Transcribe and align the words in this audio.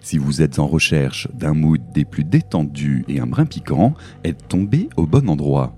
si 0.00 0.18
vous 0.18 0.42
êtes 0.42 0.58
en 0.58 0.66
recherche 0.66 1.28
d'un 1.34 1.54
mood 1.54 1.80
des 1.92 2.04
plus 2.04 2.24
détendus 2.24 3.04
et 3.08 3.20
un 3.20 3.26
brin 3.26 3.46
piquant, 3.46 3.94
êtes 4.22 4.48
tombé 4.48 4.88
au 4.96 5.06
bon 5.06 5.28
endroit. 5.28 5.74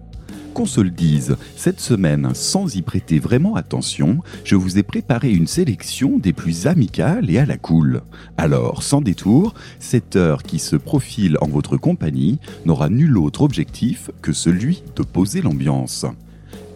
Qu'on 0.54 0.66
se 0.66 0.80
le 0.80 0.90
dise, 0.90 1.36
cette 1.54 1.80
semaine, 1.80 2.30
sans 2.32 2.76
y 2.76 2.82
prêter 2.82 3.18
vraiment 3.18 3.56
attention, 3.56 4.20
je 4.42 4.56
vous 4.56 4.78
ai 4.78 4.82
préparé 4.82 5.30
une 5.30 5.46
sélection 5.46 6.18
des 6.18 6.32
plus 6.32 6.66
amicales 6.66 7.30
et 7.30 7.38
à 7.38 7.44
la 7.44 7.58
cool. 7.58 8.00
Alors, 8.38 8.82
sans 8.82 9.02
détour, 9.02 9.52
cette 9.80 10.16
heure 10.16 10.42
qui 10.42 10.58
se 10.58 10.76
profile 10.76 11.36
en 11.42 11.48
votre 11.48 11.76
compagnie 11.76 12.38
n'aura 12.64 12.88
nul 12.88 13.18
autre 13.18 13.42
objectif 13.42 14.10
que 14.22 14.32
celui 14.32 14.82
de 14.96 15.02
poser 15.02 15.42
l'ambiance 15.42 16.06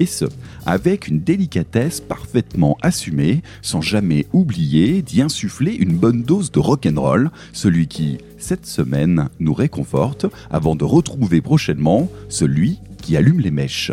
et 0.01 0.07
ce, 0.07 0.25
avec 0.67 1.07
une 1.07 1.21
délicatesse 1.21 2.01
parfaitement 2.01 2.77
assumée, 2.83 3.43
sans 3.63 3.83
jamais 3.83 4.27
oublier 4.33 5.03
d'y 5.03 5.23
insuffler 5.23 5.75
une 5.75 5.97
bonne 5.97 6.23
dose 6.23 6.51
de 6.51 6.59
rock'n'roll, 6.59 7.31
celui 7.53 7.87
qui, 7.87 8.19
cette 8.39 8.67
semaine, 8.67 9.29
nous 9.39 9.55
réconforte 9.55 10.27
avant 10.51 10.75
de 10.75 10.85
retrouver 10.85 11.41
prochainement 11.43 12.11
celui 12.29 12.81
qui 13.03 13.17
allume 13.17 13.41
les 13.41 13.51
mèches. 13.51 13.93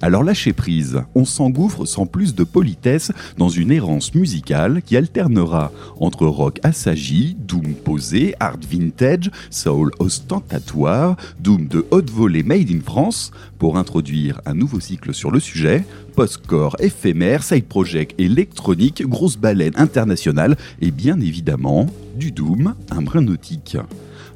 Alors 0.00 0.22
lâchez 0.22 0.52
prise, 0.52 1.02
on 1.16 1.24
s'engouffre 1.24 1.84
sans 1.84 2.06
plus 2.06 2.34
de 2.34 2.44
politesse 2.44 3.10
dans 3.36 3.48
une 3.48 3.72
errance 3.72 4.14
musicale 4.14 4.80
qui 4.82 4.96
alternera 4.96 5.72
entre 5.98 6.26
rock 6.26 6.60
assagi, 6.62 7.36
doom 7.38 7.74
posé, 7.74 8.34
art 8.38 8.58
vintage, 8.70 9.30
soul 9.50 9.90
ostentatoire, 9.98 11.16
doom 11.40 11.66
de 11.66 11.84
haute 11.90 12.10
volée 12.10 12.44
made 12.44 12.70
in 12.70 12.80
France, 12.80 13.32
pour 13.58 13.76
introduire 13.76 14.40
un 14.46 14.54
nouveau 14.54 14.78
cycle 14.78 15.12
sur 15.12 15.32
le 15.32 15.40
sujet, 15.40 15.84
post-core 16.14 16.76
éphémère, 16.78 17.42
side 17.42 17.66
project 17.66 18.14
électronique, 18.20 19.04
grosse 19.04 19.36
baleine 19.36 19.74
internationale 19.76 20.56
et 20.80 20.92
bien 20.92 21.20
évidemment 21.20 21.86
du 22.14 22.30
doom, 22.30 22.74
un 22.90 23.02
brin 23.02 23.22
nautique. 23.22 23.76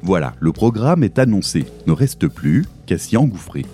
Voilà, 0.01 0.35
le 0.41 0.51
programme 0.51 1.05
est 1.05 1.19
annoncé, 1.19 1.65
ne 1.87 1.93
reste 1.93 2.27
plus 2.27 2.65
qu'à 2.85 2.97
s'y 2.97 3.15
engouffrer. 3.15 3.65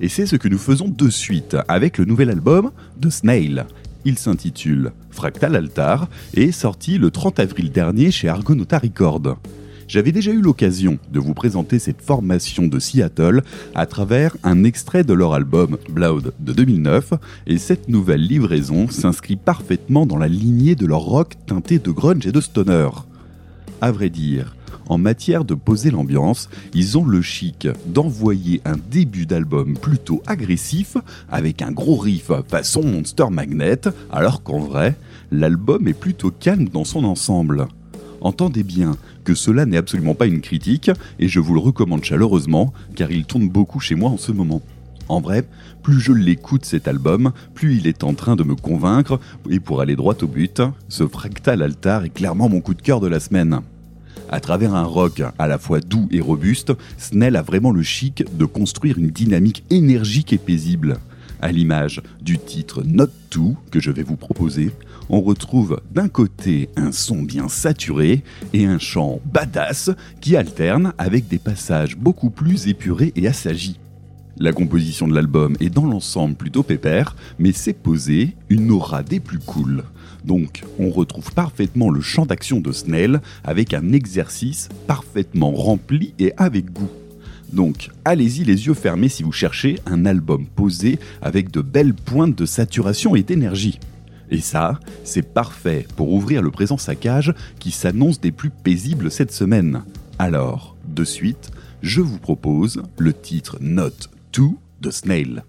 Et 0.00 0.08
c'est 0.08 0.26
ce 0.26 0.36
que 0.36 0.48
nous 0.48 0.58
faisons 0.58 0.88
de 0.88 1.08
suite 1.08 1.56
avec 1.68 1.98
le 1.98 2.04
nouvel 2.04 2.30
album 2.30 2.70
de 2.98 3.08
Snail. 3.08 3.64
Il 4.04 4.18
s'intitule 4.18 4.92
Fractal 5.10 5.56
Altar 5.56 6.08
et 6.34 6.44
est 6.44 6.52
sorti 6.52 6.98
le 6.98 7.10
30 7.10 7.40
avril 7.40 7.72
dernier 7.72 8.10
chez 8.10 8.28
Argonauta 8.28 8.78
Records. 8.78 9.36
J'avais 9.88 10.12
déjà 10.12 10.32
eu 10.32 10.40
l'occasion 10.40 10.98
de 11.12 11.20
vous 11.20 11.32
présenter 11.32 11.78
cette 11.78 12.02
formation 12.02 12.66
de 12.66 12.78
Seattle 12.78 13.42
à 13.74 13.86
travers 13.86 14.36
un 14.42 14.64
extrait 14.64 15.04
de 15.04 15.14
leur 15.14 15.32
album 15.32 15.78
Blood 15.88 16.32
de 16.40 16.52
2009 16.52 17.14
et 17.46 17.56
cette 17.58 17.88
nouvelle 17.88 18.26
livraison 18.26 18.88
s'inscrit 18.88 19.36
parfaitement 19.36 20.04
dans 20.04 20.18
la 20.18 20.28
lignée 20.28 20.74
de 20.74 20.86
leur 20.86 21.00
rock 21.00 21.34
teinté 21.46 21.78
de 21.78 21.90
grunge 21.90 22.26
et 22.26 22.32
de 22.32 22.40
stoner. 22.40 22.88
À 23.80 23.92
vrai 23.92 24.10
dire, 24.10 24.56
en 24.88 24.98
matière 24.98 25.44
de 25.44 25.54
poser 25.54 25.90
l'ambiance, 25.90 26.48
ils 26.74 26.98
ont 26.98 27.04
le 27.04 27.22
chic 27.22 27.68
d'envoyer 27.86 28.60
un 28.64 28.76
début 28.90 29.26
d'album 29.26 29.76
plutôt 29.76 30.22
agressif 30.26 30.96
avec 31.30 31.62
un 31.62 31.72
gros 31.72 31.96
riff 31.96 32.30
façon 32.48 32.82
Monster 32.82 33.26
Magnet, 33.30 33.82
alors 34.12 34.42
qu'en 34.42 34.60
vrai, 34.60 34.96
l'album 35.30 35.88
est 35.88 35.94
plutôt 35.94 36.30
calme 36.30 36.68
dans 36.68 36.84
son 36.84 37.04
ensemble. 37.04 37.66
Entendez 38.20 38.62
bien 38.62 38.96
que 39.24 39.34
cela 39.34 39.66
n'est 39.66 39.76
absolument 39.76 40.14
pas 40.14 40.26
une 40.26 40.40
critique 40.40 40.90
et 41.18 41.28
je 41.28 41.40
vous 41.40 41.54
le 41.54 41.60
recommande 41.60 42.04
chaleureusement 42.04 42.72
car 42.94 43.10
il 43.10 43.24
tourne 43.24 43.48
beaucoup 43.48 43.80
chez 43.80 43.94
moi 43.94 44.10
en 44.10 44.16
ce 44.16 44.32
moment. 44.32 44.62
En 45.08 45.20
vrai, 45.20 45.46
plus 45.82 46.00
je 46.00 46.12
l'écoute 46.12 46.64
cet 46.64 46.88
album, 46.88 47.32
plus 47.54 47.76
il 47.76 47.86
est 47.86 48.02
en 48.02 48.14
train 48.14 48.34
de 48.34 48.42
me 48.42 48.56
convaincre, 48.56 49.20
et 49.48 49.60
pour 49.60 49.80
aller 49.80 49.94
droit 49.94 50.16
au 50.20 50.26
but, 50.26 50.60
ce 50.88 51.06
fractal 51.06 51.62
altar 51.62 52.04
est 52.04 52.10
clairement 52.10 52.48
mon 52.48 52.60
coup 52.60 52.74
de 52.74 52.82
cœur 52.82 53.00
de 53.00 53.06
la 53.06 53.20
semaine. 53.20 53.60
À 54.28 54.40
travers 54.40 54.74
un 54.74 54.84
rock 54.84 55.22
à 55.38 55.46
la 55.46 55.58
fois 55.58 55.80
doux 55.80 56.08
et 56.10 56.20
robuste, 56.20 56.72
Snell 56.98 57.36
a 57.36 57.42
vraiment 57.42 57.70
le 57.70 57.82
chic 57.82 58.24
de 58.36 58.44
construire 58.44 58.98
une 58.98 59.10
dynamique 59.10 59.64
énergique 59.70 60.32
et 60.32 60.38
paisible. 60.38 60.98
À 61.40 61.52
l'image 61.52 62.02
du 62.20 62.38
titre 62.38 62.82
Not 62.84 63.10
To 63.30 63.56
que 63.70 63.78
je 63.78 63.90
vais 63.90 64.02
vous 64.02 64.16
proposer, 64.16 64.72
on 65.08 65.20
retrouve 65.20 65.80
d'un 65.94 66.08
côté 66.08 66.70
un 66.76 66.90
son 66.90 67.22
bien 67.22 67.48
saturé 67.48 68.24
et 68.52 68.66
un 68.66 68.78
chant 68.78 69.20
badass 69.26 69.90
qui 70.20 70.36
alterne 70.36 70.92
avec 70.98 71.28
des 71.28 71.38
passages 71.38 71.96
beaucoup 71.96 72.30
plus 72.30 72.66
épurés 72.66 73.12
et 73.14 73.28
assagis. 73.28 73.78
La 74.38 74.52
composition 74.52 75.06
de 75.08 75.14
l'album 75.14 75.56
est 75.60 75.70
dans 75.70 75.86
l'ensemble 75.86 76.34
plutôt 76.34 76.62
pépère, 76.62 77.16
mais 77.38 77.52
c'est 77.52 77.72
posé 77.72 78.36
une 78.50 78.70
aura 78.70 79.02
des 79.02 79.20
plus 79.20 79.38
cool. 79.38 79.84
Donc, 80.26 80.64
on 80.80 80.90
retrouve 80.90 81.32
parfaitement 81.32 81.88
le 81.88 82.00
champ 82.00 82.26
d'action 82.26 82.60
de 82.60 82.72
Snell 82.72 83.20
avec 83.44 83.72
un 83.72 83.92
exercice 83.92 84.68
parfaitement 84.88 85.52
rempli 85.52 86.14
et 86.18 86.32
avec 86.36 86.72
goût. 86.72 86.90
Donc, 87.52 87.90
allez-y 88.04 88.42
les 88.44 88.66
yeux 88.66 88.74
fermés 88.74 89.08
si 89.08 89.22
vous 89.22 89.30
cherchez 89.30 89.78
un 89.86 90.04
album 90.04 90.46
posé 90.46 90.98
avec 91.22 91.52
de 91.52 91.60
belles 91.60 91.94
pointes 91.94 92.36
de 92.36 92.44
saturation 92.44 93.14
et 93.14 93.22
d'énergie. 93.22 93.78
Et 94.30 94.40
ça, 94.40 94.80
c'est 95.04 95.32
parfait 95.32 95.86
pour 95.94 96.12
ouvrir 96.12 96.42
le 96.42 96.50
présent 96.50 96.76
saccage 96.76 97.32
qui 97.60 97.70
s'annonce 97.70 98.20
des 98.20 98.32
plus 98.32 98.50
paisibles 98.50 99.12
cette 99.12 99.32
semaine. 99.32 99.84
Alors, 100.18 100.76
de 100.88 101.04
suite, 101.04 101.52
je 101.82 102.00
vous 102.00 102.18
propose 102.18 102.82
le 102.98 103.12
titre 103.12 103.58
Note 103.60 104.10
2 104.32 104.42
de 104.80 104.90
Snail. 104.90 105.44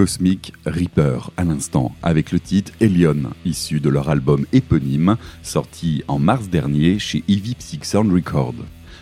Cosmic 0.00 0.54
Reaper 0.64 1.30
à 1.36 1.44
l'instant, 1.44 1.94
avec 2.02 2.32
le 2.32 2.40
titre 2.40 2.72
Elion, 2.80 3.34
issu 3.44 3.80
de 3.80 3.90
leur 3.90 4.08
album 4.08 4.46
éponyme, 4.50 5.18
sorti 5.42 6.02
en 6.08 6.18
mars 6.18 6.48
dernier 6.48 6.98
chez 6.98 7.22
Eevee 7.28 7.54
Psych 7.56 7.84
Sound 7.84 8.10
Record. 8.10 8.54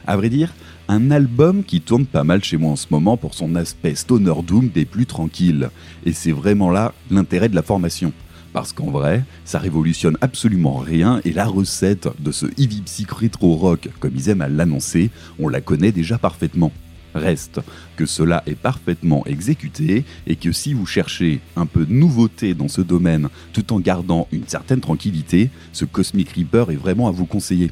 À 0.09 0.17
vrai 0.17 0.29
dire, 0.29 0.53
un 0.89 1.13
album 1.13 1.63
qui 1.63 1.83
tourne 1.83 2.05
pas 2.05 2.25
mal 2.25 2.43
chez 2.43 2.57
moi 2.57 2.73
en 2.73 2.77
ce 2.77 2.89
moment 2.91 3.17
pour 3.17 3.35
son 3.35 3.55
aspect 3.55 3.95
stoner 3.95 4.43
doom 4.45 4.71
des 4.71 4.85
plus 4.85 5.07
tranquilles. 5.07 5.71
Et 6.05 6.13
c'est 6.13 6.33
vraiment 6.33 6.73
là 6.73 6.93
l'intérêt 7.13 7.49
de 7.49 7.55
la 7.55 7.63
formation. 7.63 8.13
Parce 8.53 8.73
qu'en 8.73 8.91
vrai, 8.91 9.23
ça 9.45 9.61
révolutionne 9.61 10.19
absolument 10.21 10.79
rien 10.79 11.21
et 11.25 11.33
la 11.33 11.47
recette 11.47 12.09
de 12.19 12.33
ce 12.33 12.47
Eevee 12.59 12.83
Psych 12.87 13.13
Retro 13.13 13.55
Rock, 13.55 13.89
comme 14.01 14.17
ils 14.17 14.31
aiment 14.31 14.43
à 14.43 14.49
l'annoncer, 14.49 15.11
on 15.39 15.47
la 15.47 15.61
connaît 15.61 15.93
déjà 15.93 16.19
parfaitement. 16.19 16.73
Reste 17.19 17.61
que 17.97 18.07
cela 18.07 18.43
est 18.47 18.55
parfaitement 18.55 19.27
exécuté 19.27 20.05
et 20.27 20.37
que 20.37 20.53
si 20.53 20.73
vous 20.73 20.87
cherchez 20.87 21.41
un 21.57 21.67
peu 21.67 21.85
de 21.85 21.93
nouveauté 21.93 22.55
dans 22.55 22.69
ce 22.69 22.81
domaine 22.81 23.29
tout 23.53 23.73
en 23.73 23.81
gardant 23.81 24.29
une 24.33 24.47
certaine 24.47 24.81
tranquillité, 24.81 25.51
ce 25.73 25.85
Cosmic 25.85 26.31
Reaper 26.31 26.71
est 26.71 26.77
vraiment 26.77 27.09
à 27.09 27.13
vous 27.13 27.27
conseiller. 27.27 27.71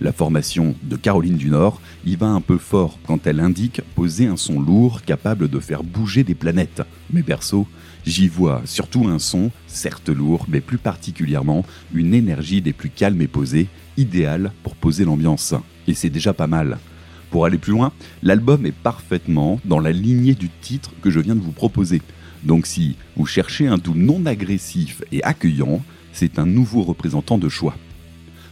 La 0.00 0.12
formation 0.12 0.74
de 0.82 0.96
Caroline 0.96 1.36
du 1.36 1.50
Nord 1.50 1.80
y 2.04 2.16
va 2.16 2.26
un 2.26 2.40
peu 2.40 2.58
fort 2.58 2.98
quand 3.06 3.26
elle 3.26 3.40
indique 3.40 3.80
poser 3.94 4.26
un 4.26 4.36
son 4.36 4.60
lourd 4.60 5.02
capable 5.02 5.48
de 5.48 5.60
faire 5.60 5.84
bouger 5.84 6.24
des 6.24 6.34
planètes. 6.34 6.82
Mais 7.12 7.22
perso, 7.22 7.66
j'y 8.04 8.28
vois 8.28 8.62
surtout 8.64 9.06
un 9.08 9.18
son, 9.18 9.50
certes 9.66 10.08
lourd, 10.08 10.46
mais 10.48 10.60
plus 10.60 10.78
particulièrement 10.78 11.64
une 11.94 12.12
énergie 12.12 12.60
des 12.60 12.72
plus 12.72 12.90
calmes 12.90 13.22
et 13.22 13.28
posées, 13.28 13.68
idéale 13.96 14.52
pour 14.62 14.74
poser 14.74 15.04
l'ambiance. 15.04 15.54
Et 15.86 15.94
c'est 15.94 16.10
déjà 16.10 16.32
pas 16.32 16.48
mal. 16.48 16.78
Pour 17.34 17.46
aller 17.46 17.58
plus 17.58 17.72
loin, 17.72 17.90
l'album 18.22 18.64
est 18.64 18.70
parfaitement 18.70 19.58
dans 19.64 19.80
la 19.80 19.90
lignée 19.90 20.34
du 20.34 20.48
titre 20.48 20.92
que 21.02 21.10
je 21.10 21.18
viens 21.18 21.34
de 21.34 21.40
vous 21.40 21.50
proposer. 21.50 22.00
Donc 22.44 22.64
si 22.64 22.94
vous 23.16 23.26
cherchez 23.26 23.66
un 23.66 23.76
doux 23.76 23.96
non 23.96 24.24
agressif 24.24 25.02
et 25.10 25.20
accueillant, 25.24 25.82
c'est 26.12 26.38
un 26.38 26.46
nouveau 26.46 26.84
représentant 26.84 27.36
de 27.36 27.48
choix. 27.48 27.74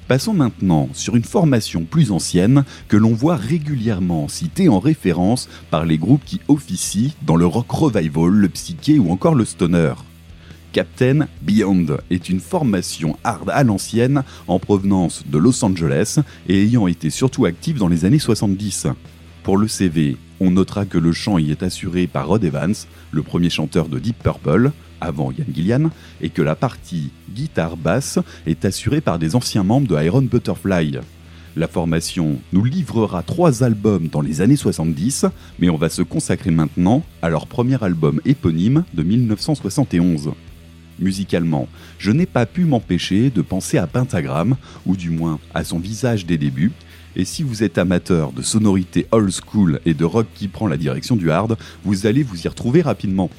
Passons 0.09 0.35
maintenant 0.35 0.89
sur 0.95 1.15
une 1.15 1.23
formation 1.23 1.85
plus 1.85 2.11
ancienne 2.11 2.65
que 2.89 2.97
l'on 2.97 3.15
voit 3.15 3.37
régulièrement 3.37 4.27
citée 4.27 4.69
en 4.69 4.81
référence 4.81 5.49
par 5.71 5.85
les 5.85 5.97
groupes 5.97 6.25
qui 6.25 6.41
officient 6.49 7.13
dans 7.25 7.37
le 7.37 7.47
rock 7.47 7.71
revival, 7.71 8.31
le 8.31 8.49
psyché 8.49 8.99
ou 8.99 9.13
encore 9.13 9.37
le 9.37 9.45
stoner. 9.45 9.93
Captain 10.73 11.29
Beyond 11.43 11.99
est 12.11 12.31
une 12.31 12.41
formation 12.41 13.17
hard 13.25 13.51
à 13.51 13.63
l'ancienne 13.63 14.25
en 14.49 14.59
provenance 14.59 15.23
de 15.27 15.37
Los 15.37 15.63
Angeles 15.65 16.19
et 16.49 16.63
ayant 16.63 16.87
été 16.87 17.11
surtout 17.11 17.45
active 17.45 17.79
dans 17.79 17.89
les 17.89 18.07
années 18.07 18.19
70. 18.19 18.87
Pour 19.43 19.59
le 19.59 19.69
CV, 19.69 20.17
on 20.41 20.51
notera 20.51 20.87
que 20.87 20.99
le 20.99 21.13
chant 21.13 21.37
y 21.37 21.51
est 21.51 21.63
assuré 21.63 22.07
par 22.07 22.29
Rod 22.29 22.43
Evans, 22.43 22.75
le 23.11 23.23
premier 23.23 23.51
chanteur 23.51 23.89
de 23.89 23.99
Deep 23.99 24.23
Purple, 24.23 24.73
avant 25.01 25.31
Ian 25.31 25.45
Gillian, 25.55 25.91
et 26.23 26.31
que 26.31 26.43
la 26.43 26.55
partie 26.55 27.11
guitare-basse 27.31 28.19
est 28.47 28.65
assurée 28.65 29.01
par 29.01 29.19
des 29.19 29.37
anciens 29.37 29.65
membres 29.65 29.89
de 29.89 30.03
Iron 30.03 30.23
Butterfly. 30.23 31.01
La 31.55 31.69
formation 31.69 32.39
nous 32.55 32.65
livrera 32.65 33.23
trois 33.23 33.63
albums 33.63 34.09
dans 34.09 34.23
les 34.23 34.41
années 34.41 34.57
70, 34.57 35.27
mais 35.59 35.69
on 35.69 35.77
va 35.77 35.91
se 35.91 36.01
consacrer 36.01 36.51
maintenant 36.51 37.05
à 37.21 37.29
leur 37.29 37.47
premier 37.47 37.83
album 37.85 38.23
éponyme 38.25 38.85
de 38.95 39.03
1971. 39.03 40.33
Musicalement, 41.03 41.69
je 41.99 42.13
n'ai 42.13 42.27
pas 42.27 42.47
pu 42.47 42.65
m'empêcher 42.65 43.31
de 43.31 43.43
penser 43.43 43.77
à 43.77 43.89
Pentagram, 43.89 44.57
ou 44.87 44.97
du 44.97 45.11
moins 45.11 45.41
à 45.53 45.65
son 45.65 45.81
visage 45.81 46.27
des 46.27 46.39
débuts, 46.39 46.71
et 47.17 47.25
si 47.25 47.43
vous 47.43 47.65
êtes 47.65 47.77
amateur 47.77 48.31
de 48.31 48.41
sonorités 48.41 49.09
old 49.11 49.33
school 49.33 49.81
et 49.85 49.95
de 49.95 50.05
rock 50.05 50.29
qui 50.33 50.47
prend 50.47 50.69
la 50.69 50.77
direction 50.77 51.17
du 51.17 51.31
hard, 51.31 51.59
vous 51.85 52.07
allez 52.07 52.23
vous 52.23 52.43
y 52.43 52.49
retrouver 52.49 52.83
rapidement. 52.83 53.31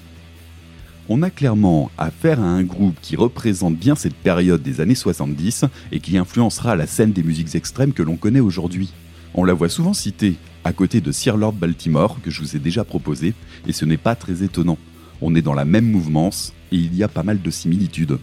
On 1.07 1.23
a 1.23 1.29
clairement 1.29 1.89
affaire 1.97 2.41
à 2.41 2.45
un 2.45 2.63
groupe 2.63 2.97
qui 3.01 3.15
représente 3.15 3.77
bien 3.77 3.95
cette 3.95 4.15
période 4.15 4.61
des 4.61 4.81
années 4.81 4.93
70 4.93 5.63
et 5.93 6.01
qui 6.01 6.17
influencera 6.17 6.75
la 6.75 6.85
scène 6.85 7.13
des 7.13 7.23
musiques 7.23 7.55
extrêmes 7.55 7.93
que 7.93 8.03
l'on 8.03 8.17
connaît 8.17 8.41
aujourd'hui. 8.41 8.91
On 9.33 9.45
la 9.45 9.53
voit 9.53 9.69
souvent 9.69 9.93
citée, 9.93 10.35
à 10.65 10.73
côté 10.73 10.99
de 10.99 11.13
Sir 11.13 11.37
Lord 11.37 11.53
Baltimore, 11.53 12.17
que 12.21 12.29
je 12.29 12.41
vous 12.41 12.57
ai 12.57 12.59
déjà 12.59 12.83
proposé, 12.83 13.33
et 13.67 13.71
ce 13.71 13.85
n'est 13.85 13.97
pas 13.97 14.15
très 14.15 14.43
étonnant. 14.43 14.77
On 15.21 15.35
est 15.35 15.41
dans 15.41 15.53
la 15.53 15.65
même 15.65 15.89
mouvance 15.89 16.53
et 16.71 16.77
il 16.77 16.95
y 16.95 17.03
a 17.03 17.07
pas 17.07 17.23
mal 17.23 17.41
de 17.41 17.51
similitudes. 17.51 18.17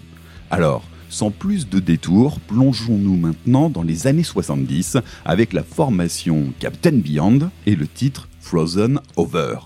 Alors, 0.50 0.84
sans 1.08 1.30
plus 1.30 1.68
de 1.68 1.80
détours, 1.80 2.38
plongeons-nous 2.40 3.16
maintenant 3.16 3.68
dans 3.68 3.82
les 3.82 4.06
années 4.06 4.22
70 4.22 4.98
avec 5.24 5.52
la 5.52 5.64
formation 5.64 6.52
Captain 6.60 6.92
Beyond 6.92 7.50
et 7.66 7.74
le 7.74 7.86
titre 7.88 8.28
Frozen 8.40 9.00
Over. 9.16 9.56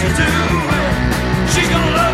to 0.00 0.08
do. 0.16 1.52
She's 1.52 1.68
gonna 1.68 1.94
love. 1.94 2.09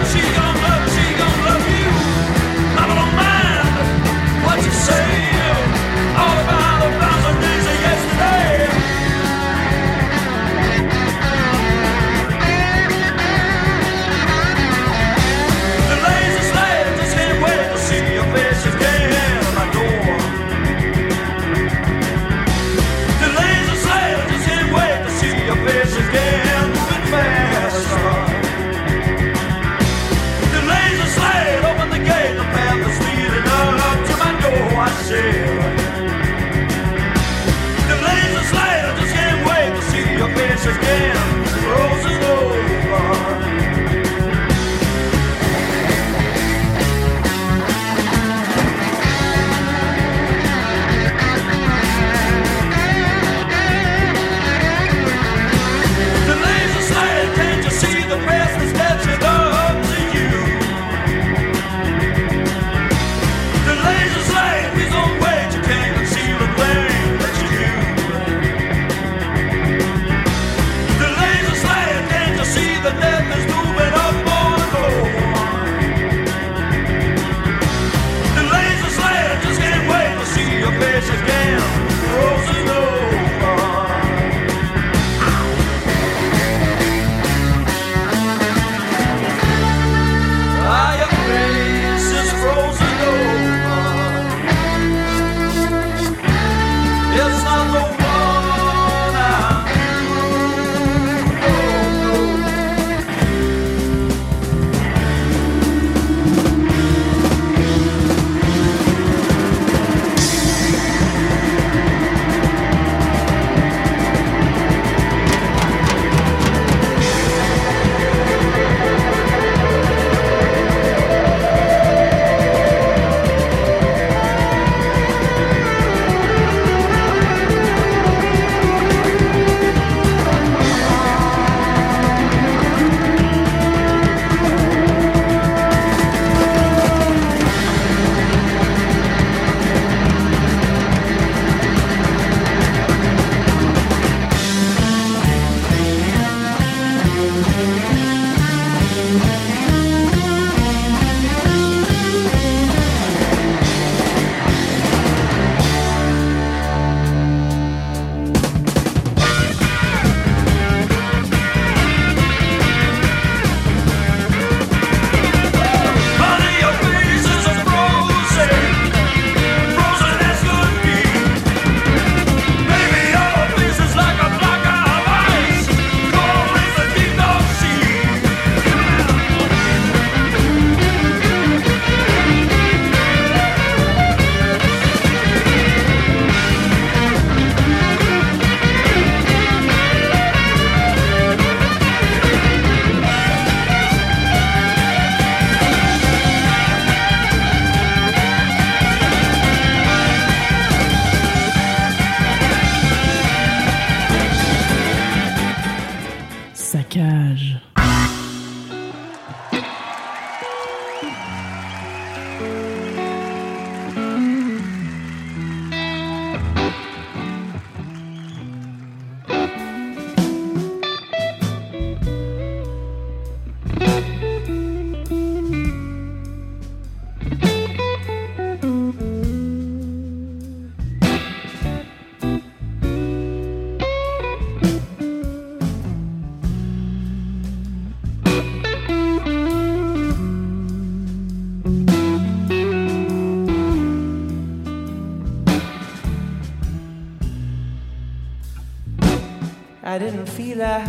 I 249.96 249.98
didn't 249.98 250.26
feel 250.26 250.60
a 250.60 250.84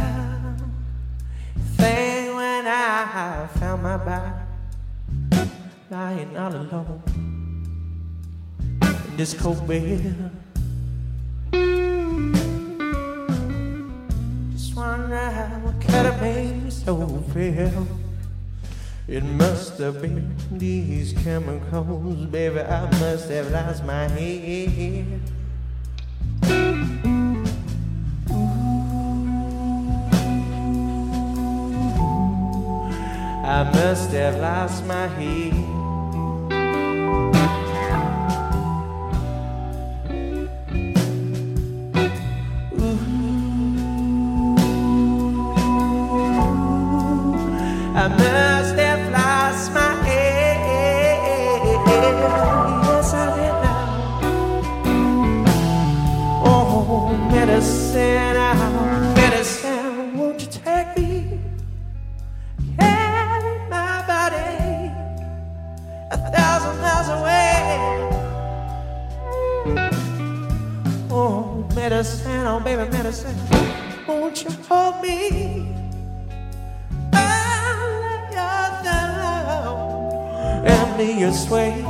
thing 1.77 2.35
when 2.35 2.67
I 2.67 3.47
found 3.57 3.81
my 3.81 3.95
body 3.95 5.49
lying 5.89 6.35
all 6.35 6.53
alone 6.53 7.01
in 8.81 9.15
this 9.15 9.33
cold 9.33 9.65
bed. 9.65 10.29
Just 14.51 14.75
wonder 14.75 15.29
what 15.63 15.79
could 15.79 15.93
have 15.93 16.21
made 16.21 16.63
me 16.65 16.69
so 16.69 17.07
feel. 17.33 17.87
It 19.07 19.23
must 19.23 19.77
have 19.77 20.01
been 20.01 20.35
these 20.51 21.13
chemicals, 21.13 22.25
baby. 22.25 22.59
I 22.59 22.91
must 22.99 23.29
have 23.29 23.51
lost 23.51 23.85
my 23.85 24.09
head. 24.09 25.21
I 33.47 33.63
must 33.63 34.11
have 34.11 34.41
lost 34.41 34.85
my 34.85 35.07
head. 35.07 35.76
Oh, 71.19 71.65
medicine, 71.73 72.45
oh, 72.45 72.59
baby, 72.59 72.87
medicine, 72.91 73.35
won't 74.07 74.43
you 74.43 74.51
hold 74.69 75.01
me? 75.01 75.73
and 80.69 80.97
me 80.97 81.19
your 81.19 81.33
sway. 81.33 81.81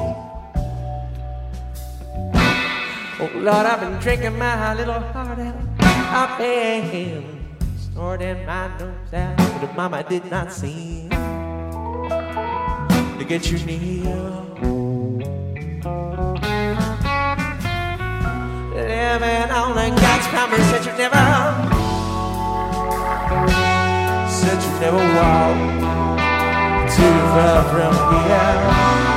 Oh 3.19 3.29
Lord, 3.35 3.65
I've 3.65 3.81
been 3.81 3.99
drinking 3.99 4.37
my 4.37 4.73
little 4.75 5.01
heart 5.11 5.39
out. 5.39 5.55
I've 5.81 6.37
been 6.37 7.57
snorting 7.75 8.45
my 8.45 8.69
nose 8.77 9.13
out, 9.13 9.35
but 9.59 9.75
Mama 9.75 10.05
did 10.07 10.23
not 10.31 10.53
seem 10.53 11.09
to 13.19 13.25
get 13.27 13.51
you 13.51 13.59
near. 13.65 14.46
Living 19.07 19.51
on 19.51 19.73
the 19.73 20.01
God's 20.01 20.27
promise 20.27 20.67
that 20.71 20.85
you 20.85 20.91
never, 20.97 21.15
said 24.29 24.61
you 24.61 24.71
never 24.81 25.03
walk 25.15 25.57
too 26.91 27.15
far 27.31 27.63
from 27.71 27.93
here. 28.11 29.16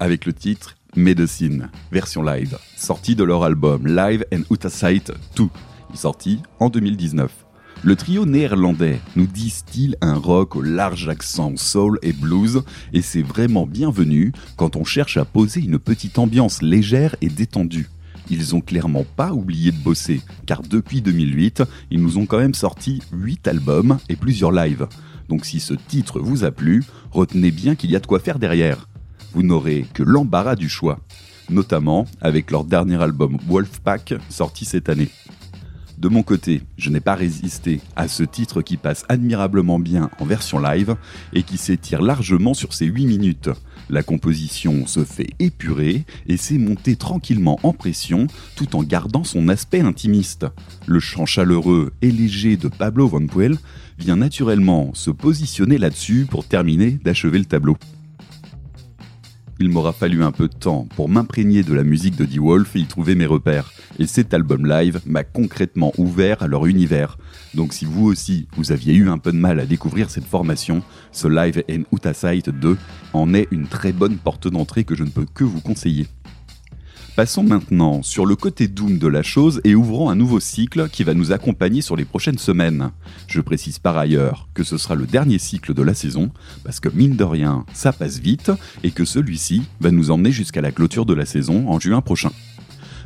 Avec 0.00 0.26
le 0.26 0.32
titre 0.32 0.76
Medicine, 0.96 1.68
version 1.92 2.22
live, 2.22 2.58
sorti 2.76 3.14
de 3.14 3.22
leur 3.22 3.44
album 3.44 3.86
Live 3.86 4.24
and 4.32 4.42
Sight 4.68 5.12
2, 5.36 5.44
sorti 5.94 6.40
en 6.58 6.68
2019. 6.68 7.30
Le 7.84 7.94
trio 7.94 8.26
néerlandais 8.26 8.98
nous 9.14 9.26
distille 9.26 9.94
un 10.00 10.14
rock 10.14 10.56
au 10.56 10.62
large 10.62 11.08
accent 11.08 11.52
soul 11.56 11.98
et 12.02 12.12
blues, 12.12 12.62
et 12.92 13.02
c'est 13.02 13.22
vraiment 13.22 13.66
bienvenu 13.66 14.32
quand 14.56 14.74
on 14.74 14.84
cherche 14.84 15.16
à 15.16 15.24
poser 15.24 15.60
une 15.60 15.78
petite 15.78 16.18
ambiance 16.18 16.62
légère 16.62 17.14
et 17.20 17.28
détendue. 17.28 17.88
Ils 18.30 18.56
ont 18.56 18.60
clairement 18.60 19.04
pas 19.16 19.32
oublié 19.32 19.70
de 19.70 19.78
bosser, 19.78 20.22
car 20.46 20.62
depuis 20.62 21.02
2008, 21.02 21.62
ils 21.90 22.02
nous 22.02 22.18
ont 22.18 22.26
quand 22.26 22.38
même 22.38 22.54
sorti 22.54 23.00
8 23.12 23.46
albums 23.46 23.98
et 24.08 24.16
plusieurs 24.16 24.50
lives. 24.50 24.88
Donc 25.28 25.44
si 25.44 25.60
ce 25.60 25.74
titre 25.74 26.18
vous 26.20 26.44
a 26.44 26.50
plu, 26.50 26.82
retenez 27.12 27.50
bien 27.50 27.76
qu'il 27.76 27.90
y 27.90 27.96
a 27.96 28.00
de 28.00 28.06
quoi 28.06 28.18
faire 28.18 28.38
derrière. 28.38 28.88
N'aurez 29.42 29.86
que 29.92 30.02
l'embarras 30.02 30.56
du 30.56 30.68
choix, 30.68 30.98
notamment 31.50 32.06
avec 32.20 32.50
leur 32.50 32.64
dernier 32.64 33.00
album 33.00 33.38
Wolfpack 33.46 34.14
sorti 34.28 34.64
cette 34.64 34.88
année. 34.88 35.08
De 35.98 36.08
mon 36.08 36.22
côté, 36.22 36.62
je 36.76 36.90
n'ai 36.90 37.00
pas 37.00 37.14
résisté 37.14 37.80
à 37.96 38.06
ce 38.08 38.22
titre 38.22 38.60
qui 38.60 38.76
passe 38.76 39.04
admirablement 39.08 39.78
bien 39.78 40.10
en 40.18 40.26
version 40.26 40.58
live 40.58 40.96
et 41.32 41.42
qui 41.42 41.56
s'étire 41.56 42.02
largement 42.02 42.54
sur 42.54 42.74
ses 42.74 42.86
8 42.86 43.06
minutes. 43.06 43.50
La 43.88 44.02
composition 44.02 44.86
se 44.86 45.04
fait 45.04 45.28
épurer 45.38 46.04
et 46.26 46.36
s'est 46.36 46.58
montée 46.58 46.96
tranquillement 46.96 47.58
en 47.62 47.72
pression 47.72 48.26
tout 48.56 48.76
en 48.76 48.82
gardant 48.82 49.24
son 49.24 49.48
aspect 49.48 49.80
intimiste. 49.80 50.46
Le 50.86 51.00
chant 51.00 51.24
chaleureux 51.24 51.92
et 52.02 52.10
léger 52.10 52.56
de 52.56 52.68
Pablo 52.68 53.08
Van 53.08 53.26
Puel 53.26 53.56
vient 53.98 54.16
naturellement 54.16 54.90
se 54.92 55.10
positionner 55.10 55.78
là-dessus 55.78 56.26
pour 56.28 56.46
terminer 56.46 56.98
d'achever 57.04 57.38
le 57.38 57.46
tableau. 57.46 57.78
Il 59.58 59.70
m'aura 59.70 59.94
fallu 59.94 60.22
un 60.22 60.32
peu 60.32 60.48
de 60.48 60.54
temps 60.54 60.86
pour 60.96 61.08
m'imprégner 61.08 61.62
de 61.62 61.72
la 61.72 61.82
musique 61.82 62.16
de 62.16 62.26
D-Wolf 62.26 62.76
et 62.76 62.80
y 62.80 62.86
trouver 62.86 63.14
mes 63.14 63.24
repères. 63.24 63.72
Et 63.98 64.06
cet 64.06 64.34
album 64.34 64.66
live 64.66 65.00
m'a 65.06 65.24
concrètement 65.24 65.92
ouvert 65.96 66.42
à 66.42 66.46
leur 66.46 66.66
univers. 66.66 67.16
Donc 67.54 67.72
si 67.72 67.86
vous 67.86 68.04
aussi, 68.04 68.48
vous 68.54 68.70
aviez 68.70 68.92
eu 68.92 69.08
un 69.08 69.16
peu 69.16 69.32
de 69.32 69.38
mal 69.38 69.58
à 69.58 69.64
découvrir 69.64 70.10
cette 70.10 70.26
formation, 70.26 70.82
ce 71.10 71.26
Live 71.26 71.64
Uta 71.90 72.12
Sight 72.12 72.50
2 72.50 72.76
en 73.14 73.32
est 73.32 73.48
une 73.50 73.66
très 73.66 73.92
bonne 73.92 74.18
porte 74.18 74.46
d'entrée 74.46 74.84
que 74.84 74.94
je 74.94 75.04
ne 75.04 75.10
peux 75.10 75.24
que 75.24 75.44
vous 75.44 75.62
conseiller. 75.62 76.06
Passons 77.16 77.44
maintenant 77.44 78.02
sur 78.02 78.26
le 78.26 78.36
côté 78.36 78.68
doom 78.68 78.98
de 78.98 79.06
la 79.06 79.22
chose 79.22 79.62
et 79.64 79.74
ouvrons 79.74 80.10
un 80.10 80.14
nouveau 80.14 80.38
cycle 80.38 80.90
qui 80.90 81.02
va 81.02 81.14
nous 81.14 81.32
accompagner 81.32 81.80
sur 81.80 81.96
les 81.96 82.04
prochaines 82.04 82.36
semaines. 82.36 82.90
Je 83.26 83.40
précise 83.40 83.78
par 83.78 83.96
ailleurs 83.96 84.50
que 84.52 84.62
ce 84.62 84.76
sera 84.76 84.94
le 84.96 85.06
dernier 85.06 85.38
cycle 85.38 85.72
de 85.72 85.80
la 85.80 85.94
saison, 85.94 86.30
parce 86.62 86.78
que 86.78 86.90
mine 86.90 87.16
de 87.16 87.24
rien, 87.24 87.64
ça 87.72 87.94
passe 87.94 88.18
vite, 88.18 88.52
et 88.82 88.90
que 88.90 89.06
celui-ci 89.06 89.62
va 89.80 89.92
nous 89.92 90.10
emmener 90.10 90.30
jusqu'à 90.30 90.60
la 90.60 90.72
clôture 90.72 91.06
de 91.06 91.14
la 91.14 91.24
saison 91.24 91.70
en 91.70 91.80
juin 91.80 92.02
prochain. 92.02 92.32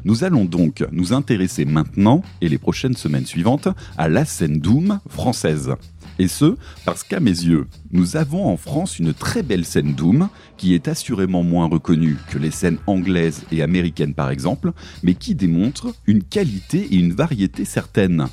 Nous 0.05 0.25
allons 0.25 0.45
donc 0.45 0.85
nous 0.91 1.13
intéresser 1.13 1.65
maintenant, 1.65 2.25
et 2.41 2.49
les 2.49 2.59
prochaines 2.59 2.97
semaines 2.97 3.27
suivantes, 3.27 3.69
à 3.97 4.09
la 4.09 4.25
scène 4.25 4.59
Doom 4.59 4.99
française. 5.09 5.77
Et 6.21 6.29
ce, 6.29 6.59
parce 6.85 7.03
qu'à 7.03 7.19
mes 7.19 7.31
yeux, 7.31 7.67
nous 7.93 8.17
avons 8.17 8.47
en 8.47 8.59
France 8.59 8.99
une 8.99 9.15
très 9.15 9.43
belle 9.43 9.65
scène 9.65 9.95
Doom, 9.95 10.29
qui 10.59 10.75
est 10.75 10.87
assurément 10.87 11.43
moins 11.43 11.67
reconnue 11.67 12.19
que 12.29 12.37
les 12.37 12.51
scènes 12.51 12.77
anglaises 12.87 13.45
et 13.51 13.63
américaines 13.63 14.13
par 14.13 14.31
exemple, 14.31 14.73
mais 15.03 15.15
qui 15.15 15.35
démontre 15.35 15.95
une 16.07 16.23
qualité 16.23 16.89
et 16.91 16.97
une 16.97 17.15
variété 17.15 17.65
certaines. 17.65 18.27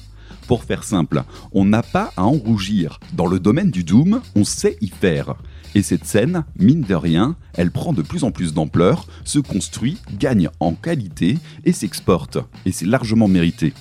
Pour 0.47 0.65
faire 0.65 0.83
simple, 0.83 1.23
on 1.53 1.63
n'a 1.63 1.81
pas 1.81 2.11
à 2.17 2.25
en 2.25 2.31
rougir. 2.31 2.99
Dans 3.13 3.25
le 3.25 3.39
domaine 3.39 3.71
du 3.71 3.85
Doom, 3.85 4.19
on 4.35 4.43
sait 4.43 4.75
y 4.81 4.89
faire. 4.89 5.35
Et 5.73 5.81
cette 5.81 6.03
scène, 6.03 6.43
mine 6.59 6.81
de 6.81 6.95
rien, 6.95 7.37
elle 7.53 7.71
prend 7.71 7.93
de 7.93 8.01
plus 8.01 8.25
en 8.25 8.31
plus 8.31 8.53
d'ampleur, 8.53 9.07
se 9.23 9.39
construit, 9.39 9.97
gagne 10.19 10.49
en 10.59 10.73
qualité 10.73 11.37
et 11.63 11.71
s'exporte. 11.71 12.37
Et 12.65 12.73
c'est 12.73 12.85
largement 12.85 13.29
mérité. 13.29 13.73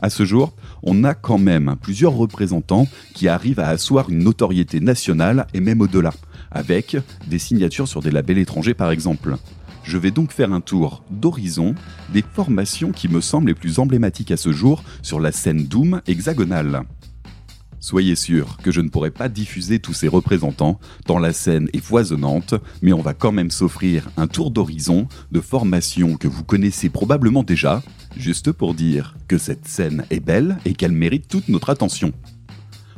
À 0.00 0.10
ce 0.10 0.24
jour, 0.24 0.54
on 0.82 1.04
a 1.04 1.14
quand 1.14 1.38
même 1.38 1.76
plusieurs 1.80 2.14
représentants 2.14 2.86
qui 3.14 3.28
arrivent 3.28 3.60
à 3.60 3.68
asseoir 3.68 4.10
une 4.10 4.24
notoriété 4.24 4.80
nationale 4.80 5.46
et 5.54 5.60
même 5.60 5.80
au-delà, 5.80 6.12
avec 6.50 6.96
des 7.26 7.38
signatures 7.38 7.88
sur 7.88 8.02
des 8.02 8.10
labels 8.10 8.38
étrangers 8.38 8.74
par 8.74 8.90
exemple. 8.90 9.36
Je 9.84 9.96
vais 9.96 10.10
donc 10.10 10.32
faire 10.32 10.52
un 10.52 10.60
tour 10.60 11.02
d'horizon 11.10 11.74
des 12.12 12.22
formations 12.22 12.92
qui 12.92 13.08
me 13.08 13.20
semblent 13.20 13.48
les 13.48 13.54
plus 13.54 13.78
emblématiques 13.78 14.30
à 14.30 14.36
ce 14.36 14.52
jour 14.52 14.82
sur 15.02 15.18
la 15.18 15.32
scène 15.32 15.64
Doom 15.64 16.02
hexagonale. 16.06 16.82
Soyez 17.80 18.16
sûr 18.16 18.56
que 18.62 18.72
je 18.72 18.80
ne 18.80 18.88
pourrai 18.88 19.10
pas 19.10 19.28
diffuser 19.28 19.78
tous 19.78 19.92
ces 19.92 20.08
représentants, 20.08 20.80
tant 21.06 21.18
la 21.18 21.32
scène 21.32 21.68
est 21.72 21.80
foisonnante, 21.80 22.54
mais 22.82 22.92
on 22.92 23.02
va 23.02 23.14
quand 23.14 23.30
même 23.30 23.50
s'offrir 23.50 24.10
un 24.16 24.26
tour 24.26 24.50
d'horizon 24.50 25.06
de 25.30 25.40
formations 25.40 26.16
que 26.16 26.26
vous 26.26 26.42
connaissez 26.42 26.88
probablement 26.88 27.44
déjà, 27.44 27.82
juste 28.16 28.50
pour 28.50 28.74
dire 28.74 29.16
que 29.28 29.38
cette 29.38 29.68
scène 29.68 30.04
est 30.10 30.20
belle 30.20 30.58
et 30.64 30.74
qu'elle 30.74 30.92
mérite 30.92 31.28
toute 31.28 31.48
notre 31.48 31.70
attention. 31.70 32.12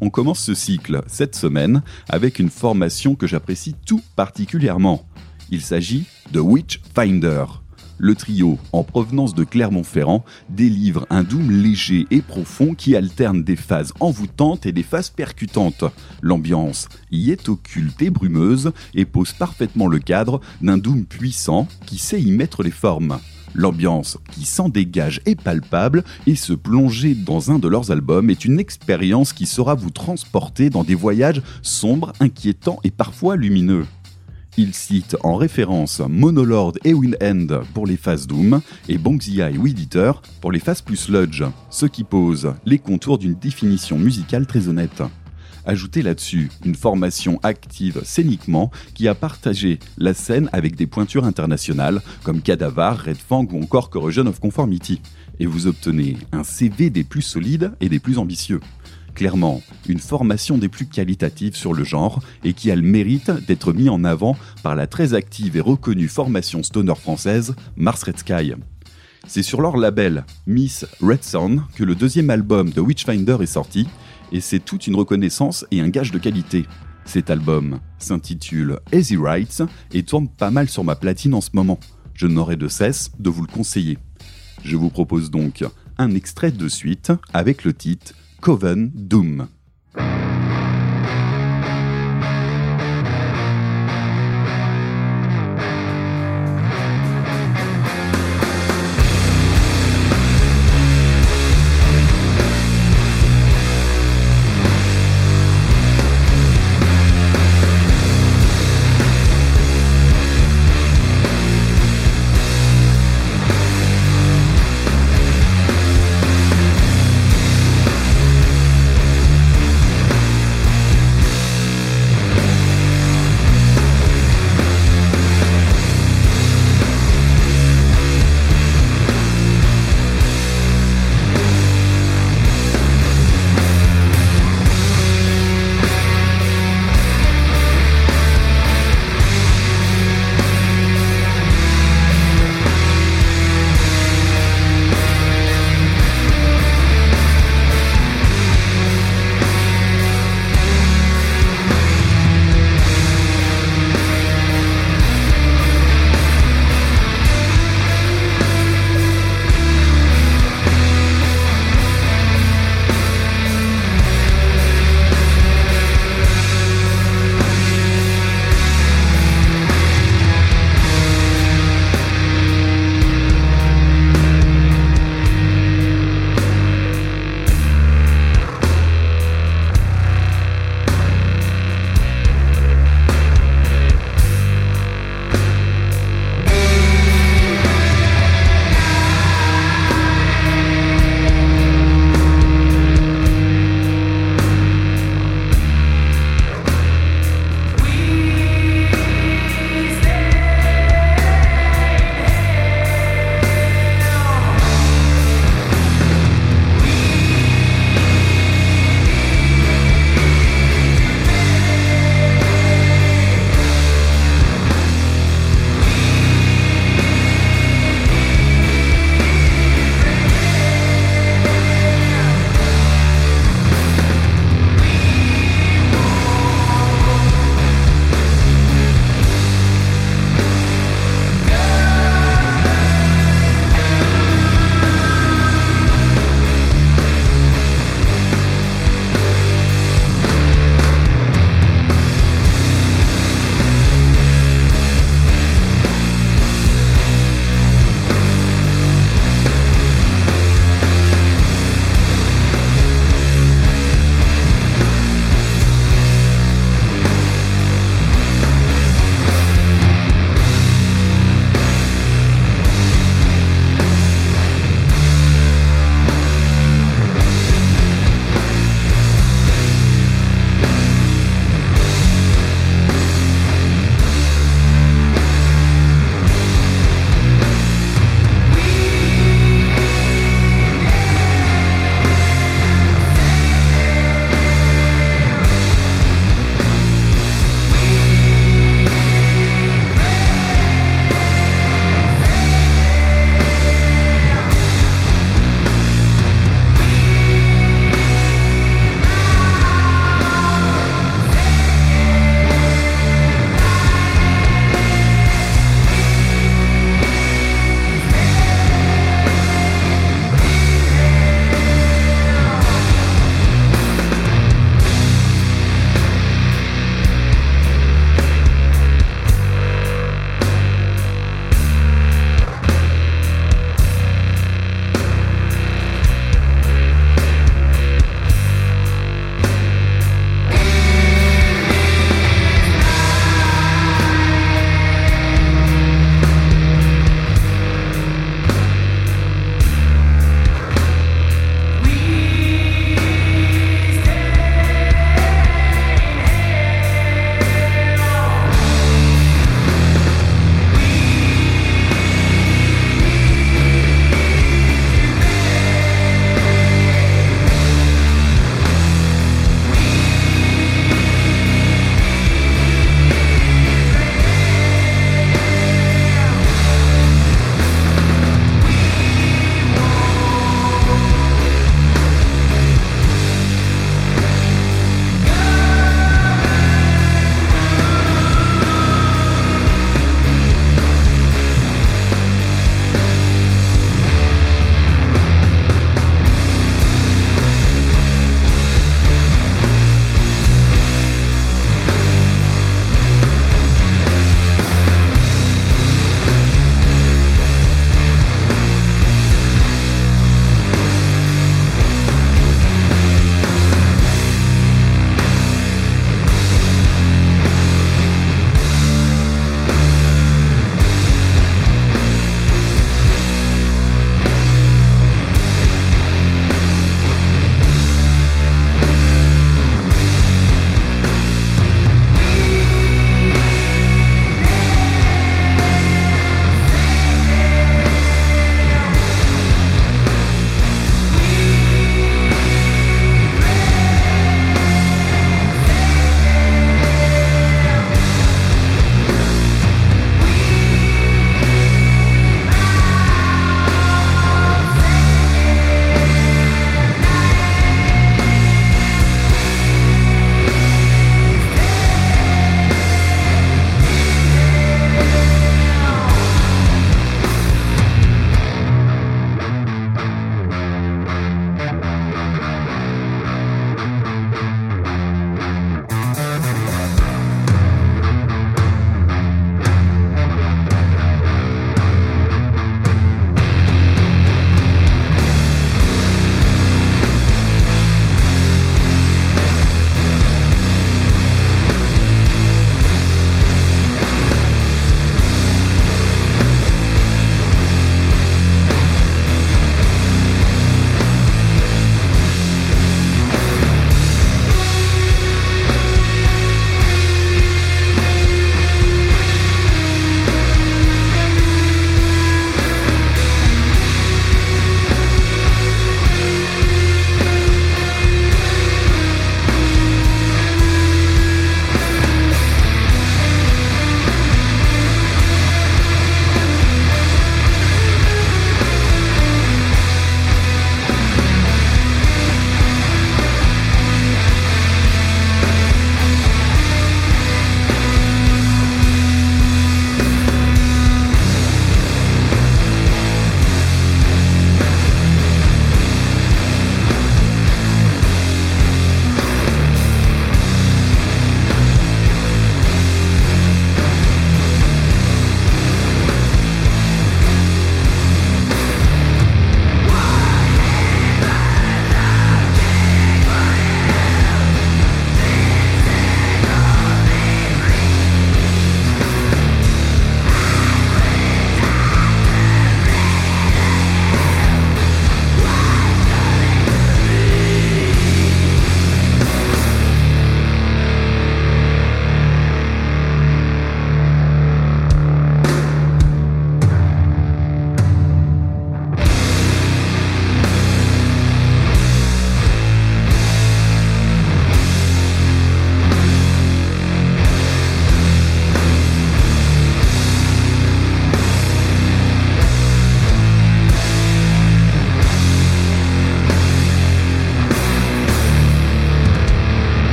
On 0.00 0.10
commence 0.10 0.40
ce 0.40 0.54
cycle 0.54 1.02
cette 1.06 1.36
semaine 1.36 1.82
avec 2.08 2.40
une 2.40 2.50
formation 2.50 3.14
que 3.14 3.28
j'apprécie 3.28 3.76
tout 3.86 4.02
particulièrement. 4.16 5.06
Il 5.50 5.60
s'agit 5.60 6.04
de 6.32 6.40
Witchfinder. 6.40 7.63
Le 7.98 8.14
trio, 8.14 8.58
en 8.72 8.82
provenance 8.82 9.34
de 9.34 9.44
Clermont-Ferrand, 9.44 10.24
délivre 10.48 11.06
un 11.10 11.22
doom 11.22 11.50
léger 11.50 12.06
et 12.10 12.22
profond 12.22 12.74
qui 12.74 12.96
alterne 12.96 13.44
des 13.44 13.56
phases 13.56 13.92
envoûtantes 14.00 14.66
et 14.66 14.72
des 14.72 14.82
phases 14.82 15.10
percutantes. 15.10 15.84
L'ambiance 16.20 16.88
y 17.12 17.30
est 17.30 17.48
occulte 17.48 18.02
et 18.02 18.10
brumeuse 18.10 18.72
et 18.94 19.04
pose 19.04 19.32
parfaitement 19.32 19.86
le 19.86 20.00
cadre 20.00 20.40
d'un 20.60 20.78
doom 20.78 21.04
puissant 21.04 21.68
qui 21.86 21.98
sait 21.98 22.20
y 22.20 22.32
mettre 22.32 22.62
les 22.62 22.72
formes. 22.72 23.18
L'ambiance 23.54 24.18
qui 24.32 24.44
s'en 24.44 24.68
dégage 24.68 25.20
est 25.26 25.40
palpable 25.40 26.02
et 26.26 26.34
se 26.34 26.52
plonger 26.52 27.14
dans 27.14 27.52
un 27.52 27.60
de 27.60 27.68
leurs 27.68 27.92
albums 27.92 28.28
est 28.28 28.44
une 28.44 28.58
expérience 28.58 29.32
qui 29.32 29.46
saura 29.46 29.76
vous 29.76 29.90
transporter 29.90 30.70
dans 30.70 30.82
des 30.82 30.96
voyages 30.96 31.42
sombres, 31.62 32.12
inquiétants 32.18 32.80
et 32.82 32.90
parfois 32.90 33.36
lumineux. 33.36 33.86
Il 34.56 34.72
cite 34.72 35.16
en 35.24 35.34
référence 35.34 36.00
Monolord 36.08 36.74
et 36.84 36.94
End 36.94 37.46
pour 37.74 37.86
les 37.86 37.96
phases 37.96 38.28
Doom 38.28 38.60
et 38.88 38.98
Bongzilla 38.98 39.50
et 39.50 39.58
Weed 39.58 39.98
pour 40.40 40.52
les 40.52 40.60
phases 40.60 40.80
plus 40.80 40.96
Sludge, 40.96 41.42
ce 41.70 41.86
qui 41.86 42.04
pose 42.04 42.54
les 42.64 42.78
contours 42.78 43.18
d'une 43.18 43.34
définition 43.34 43.98
musicale 43.98 44.46
très 44.46 44.68
honnête. 44.68 45.02
Ajoutez 45.66 46.02
là-dessus 46.02 46.50
une 46.64 46.76
formation 46.76 47.40
active 47.42 48.02
scéniquement 48.04 48.70
qui 48.94 49.08
a 49.08 49.14
partagé 49.14 49.80
la 49.98 50.14
scène 50.14 50.48
avec 50.52 50.76
des 50.76 50.86
pointures 50.86 51.24
internationales 51.24 52.00
comme 52.22 52.40
Cadavar, 52.40 53.04
Red 53.06 53.16
Fang 53.16 53.46
ou 53.50 53.60
encore 53.60 53.90
Corrosion 53.90 54.26
of 54.26 54.38
Conformity. 54.38 55.00
Et 55.40 55.46
vous 55.46 55.66
obtenez 55.66 56.16
un 56.32 56.44
CV 56.44 56.90
des 56.90 57.02
plus 57.02 57.22
solides 57.22 57.72
et 57.80 57.88
des 57.88 57.98
plus 57.98 58.18
ambitieux. 58.18 58.60
Clairement, 59.14 59.62
une 59.88 60.00
formation 60.00 60.58
des 60.58 60.68
plus 60.68 60.86
qualitatives 60.86 61.54
sur 61.54 61.72
le 61.72 61.84
genre 61.84 62.20
et 62.42 62.52
qui 62.52 62.70
a 62.70 62.76
le 62.76 62.82
mérite 62.82 63.30
d'être 63.46 63.72
mis 63.72 63.88
en 63.88 64.02
avant 64.02 64.36
par 64.62 64.74
la 64.74 64.88
très 64.88 65.14
active 65.14 65.56
et 65.56 65.60
reconnue 65.60 66.08
formation 66.08 66.64
stoner 66.64 66.96
française 66.96 67.54
Mars 67.76 68.02
Red 68.02 68.18
Sky. 68.18 68.54
C'est 69.26 69.44
sur 69.44 69.60
leur 69.60 69.76
label 69.76 70.24
Miss 70.46 70.84
Red 71.00 71.22
Sound 71.22 71.60
que 71.76 71.84
le 71.84 71.94
deuxième 71.94 72.28
album 72.28 72.70
de 72.70 72.80
Witchfinder 72.80 73.36
est 73.40 73.46
sorti 73.46 73.86
et 74.32 74.40
c'est 74.40 74.58
toute 74.58 74.88
une 74.88 74.96
reconnaissance 74.96 75.64
et 75.70 75.80
un 75.80 75.88
gage 75.88 76.10
de 76.10 76.18
qualité. 76.18 76.66
Cet 77.04 77.30
album 77.30 77.78
s'intitule 77.98 78.80
Easy 78.92 79.16
Rights 79.16 79.62
et 79.92 80.02
tourne 80.02 80.28
pas 80.28 80.50
mal 80.50 80.68
sur 80.68 80.82
ma 80.82 80.96
platine 80.96 81.34
en 81.34 81.40
ce 81.40 81.50
moment. 81.52 81.78
Je 82.14 82.26
n'aurai 82.26 82.56
de 82.56 82.68
cesse 82.68 83.12
de 83.18 83.30
vous 83.30 83.42
le 83.42 83.52
conseiller. 83.52 83.98
Je 84.64 84.76
vous 84.76 84.90
propose 84.90 85.30
donc 85.30 85.64
un 85.98 86.14
extrait 86.14 86.50
de 86.50 86.68
suite 86.68 87.12
avec 87.32 87.64
le 87.64 87.72
titre 87.72 88.14
Coven 88.44 88.90
Doom. 88.92 89.48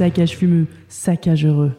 Saccage 0.00 0.34
fumeux, 0.34 0.66
saccage 0.88 1.44
heureux. 1.44 1.72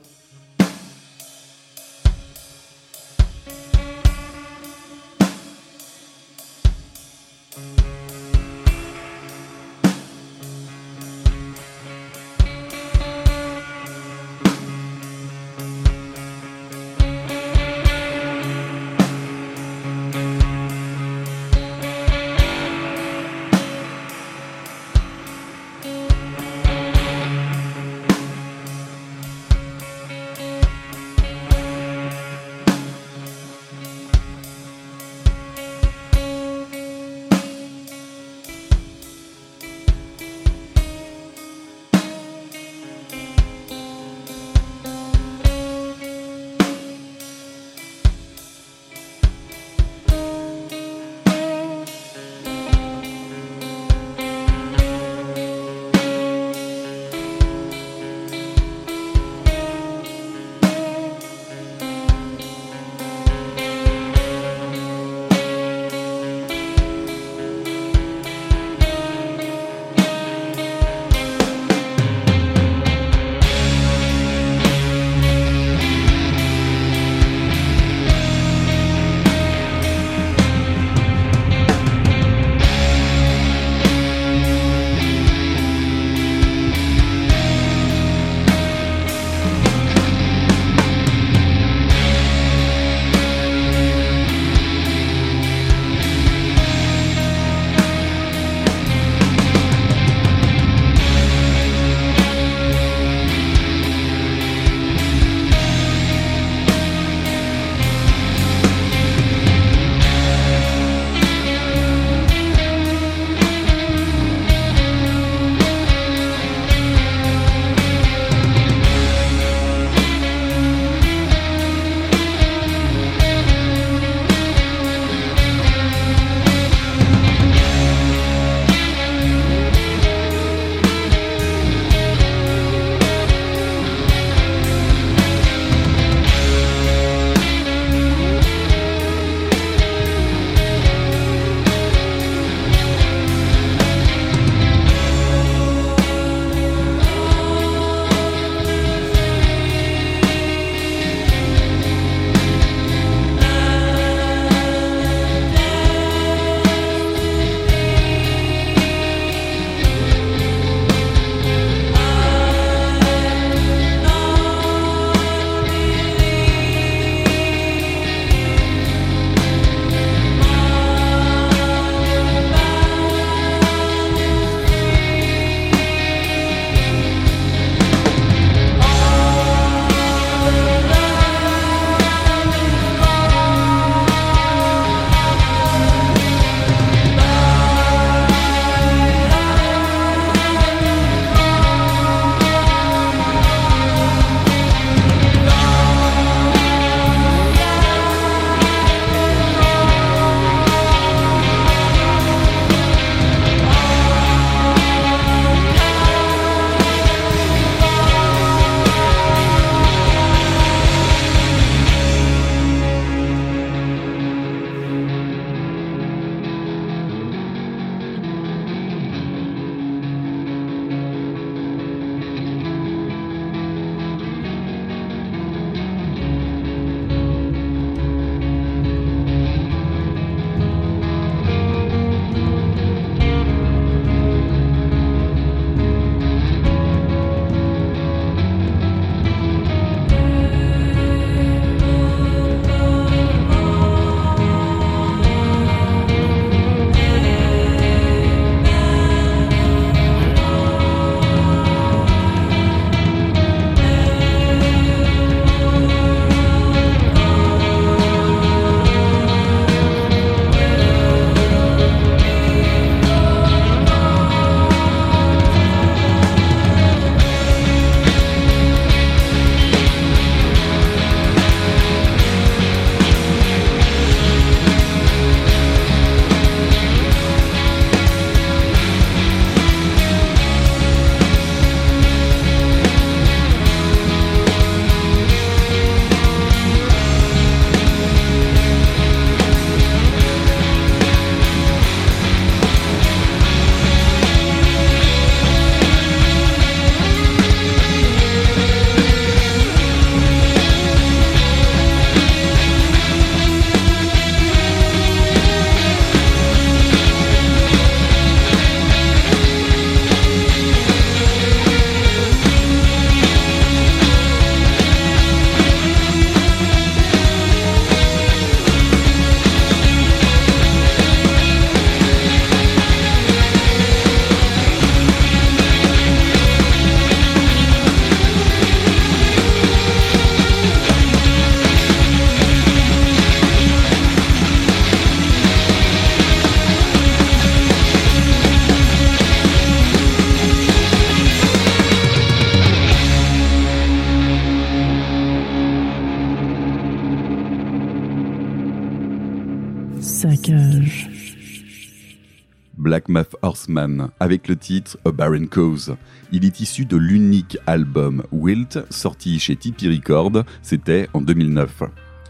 Math 353.11 353.35
Horseman, 353.41 354.09
avec 354.19 354.47
le 354.47 354.55
titre 354.55 354.97
A 355.05 355.11
Barren 355.11 355.47
Cause. 355.47 355.95
Il 356.31 356.45
est 356.45 356.61
issu 356.61 356.85
de 356.85 356.95
l'unique 356.95 357.57
album 357.67 358.23
Wilt, 358.31 358.79
sorti 358.89 359.37
chez 359.37 359.57
Tipeee 359.57 359.89
Records, 359.89 360.43
c'était 360.61 361.09
en 361.13 361.21
2009. 361.21 361.83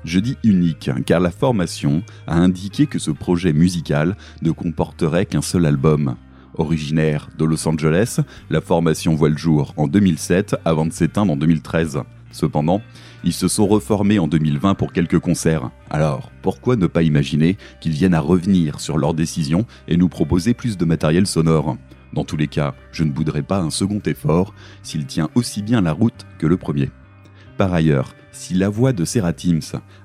Je 0.04 0.20
dis 0.20 0.38
unique, 0.44 0.90
car 1.06 1.20
la 1.20 1.30
formation 1.30 2.02
a 2.26 2.36
indiqué 2.36 2.88
que 2.88 2.98
ce 2.98 3.12
projet 3.12 3.54
musical 3.54 4.18
ne 4.42 4.52
comporterait 4.52 5.28
qu'un 5.28 5.44
seul 5.44 5.68
album. 5.68 6.16
Originaire 6.56 7.30
de 7.38 7.46
Los 7.46 7.68
Angeles, 7.68 8.20
la 8.50 8.60
formation 8.60 9.14
voit 9.14 9.30
le 9.30 9.38
jour 9.38 9.74
en 9.78 9.88
2007 9.88 10.56
avant 10.66 10.86
de 10.86 10.92
s'éteindre 10.92 11.34
en 11.34 11.38
2013. 11.38 12.02
Cependant, 12.32 12.82
ils 13.24 13.34
se 13.34 13.48
sont 13.48 13.68
reformés 13.68 14.20
en 14.20 14.28
2020 14.28 14.76
pour 14.76 14.94
quelques 14.94 15.20
concerts. 15.20 15.70
Alors, 15.90 16.32
pourquoi 16.42 16.76
ne 16.76 16.88
pas 16.88 17.04
imaginer 17.04 17.58
qu'ils 17.80 17.92
viennent 17.92 18.14
à 18.14 18.20
revenir 18.20 18.80
sur 18.80 18.98
leur 18.98 19.14
décision 19.14 19.66
et 19.88 19.98
nous 19.98 20.10
proposer 20.10 20.54
plus 20.54 20.78
de 20.78 20.86
matériel 20.86 21.28
sonore? 21.28 21.78
Dans 22.14 22.26
tous 22.26 22.38
les 22.38 22.48
cas, 22.48 22.76
je 22.92 23.04
ne 23.04 23.12
bouderai 23.12 23.42
pas 23.42 23.60
un 23.60 23.70
second 23.70 24.02
effort 24.06 24.54
s'il 24.84 25.06
tient 25.06 25.30
aussi 25.36 25.62
bien 25.62 25.82
la 25.82 25.94
route 25.94 26.26
que 26.40 26.48
le 26.48 26.58
premier. 26.58 26.90
Par 27.58 27.74
ailleurs, 27.74 28.16
si 28.32 28.54
la 28.54 28.70
voix 28.70 28.94
de 28.94 29.06
Sarah 29.06 29.34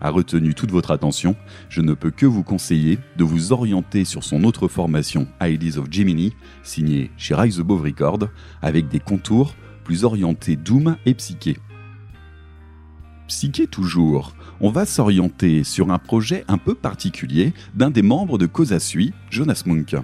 a 0.00 0.10
retenu 0.10 0.54
toute 0.54 0.70
votre 0.70 0.90
attention, 0.90 1.36
je 1.68 1.80
ne 1.80 1.94
peux 1.94 2.10
que 2.10 2.26
vous 2.26 2.42
conseiller 2.42 2.98
de 3.16 3.24
vous 3.24 3.52
orienter 3.52 4.04
sur 4.04 4.24
son 4.24 4.44
autre 4.44 4.68
formation, 4.68 5.26
Ideas 5.40 5.78
of 5.78 5.86
Gemini, 5.90 6.34
signée 6.62 7.10
chez 7.16 7.34
Rise 7.34 7.60
Above 7.60 7.82
Record, 7.82 8.28
avec 8.62 8.88
des 8.88 9.00
contours 9.00 9.54
plus 9.84 10.04
orientés 10.04 10.56
Doom 10.56 10.96
et 11.06 11.14
Psyché. 11.14 11.56
Psyché 13.28 13.66
toujours, 13.66 14.36
on 14.60 14.70
va 14.70 14.86
s'orienter 14.86 15.64
sur 15.64 15.90
un 15.90 15.98
projet 15.98 16.44
un 16.46 16.58
peu 16.58 16.76
particulier 16.76 17.54
d'un 17.74 17.90
des 17.90 18.02
membres 18.02 18.38
de 18.38 18.46
Kosasui, 18.46 19.12
Jonas 19.30 19.64
Munk. 19.66 19.96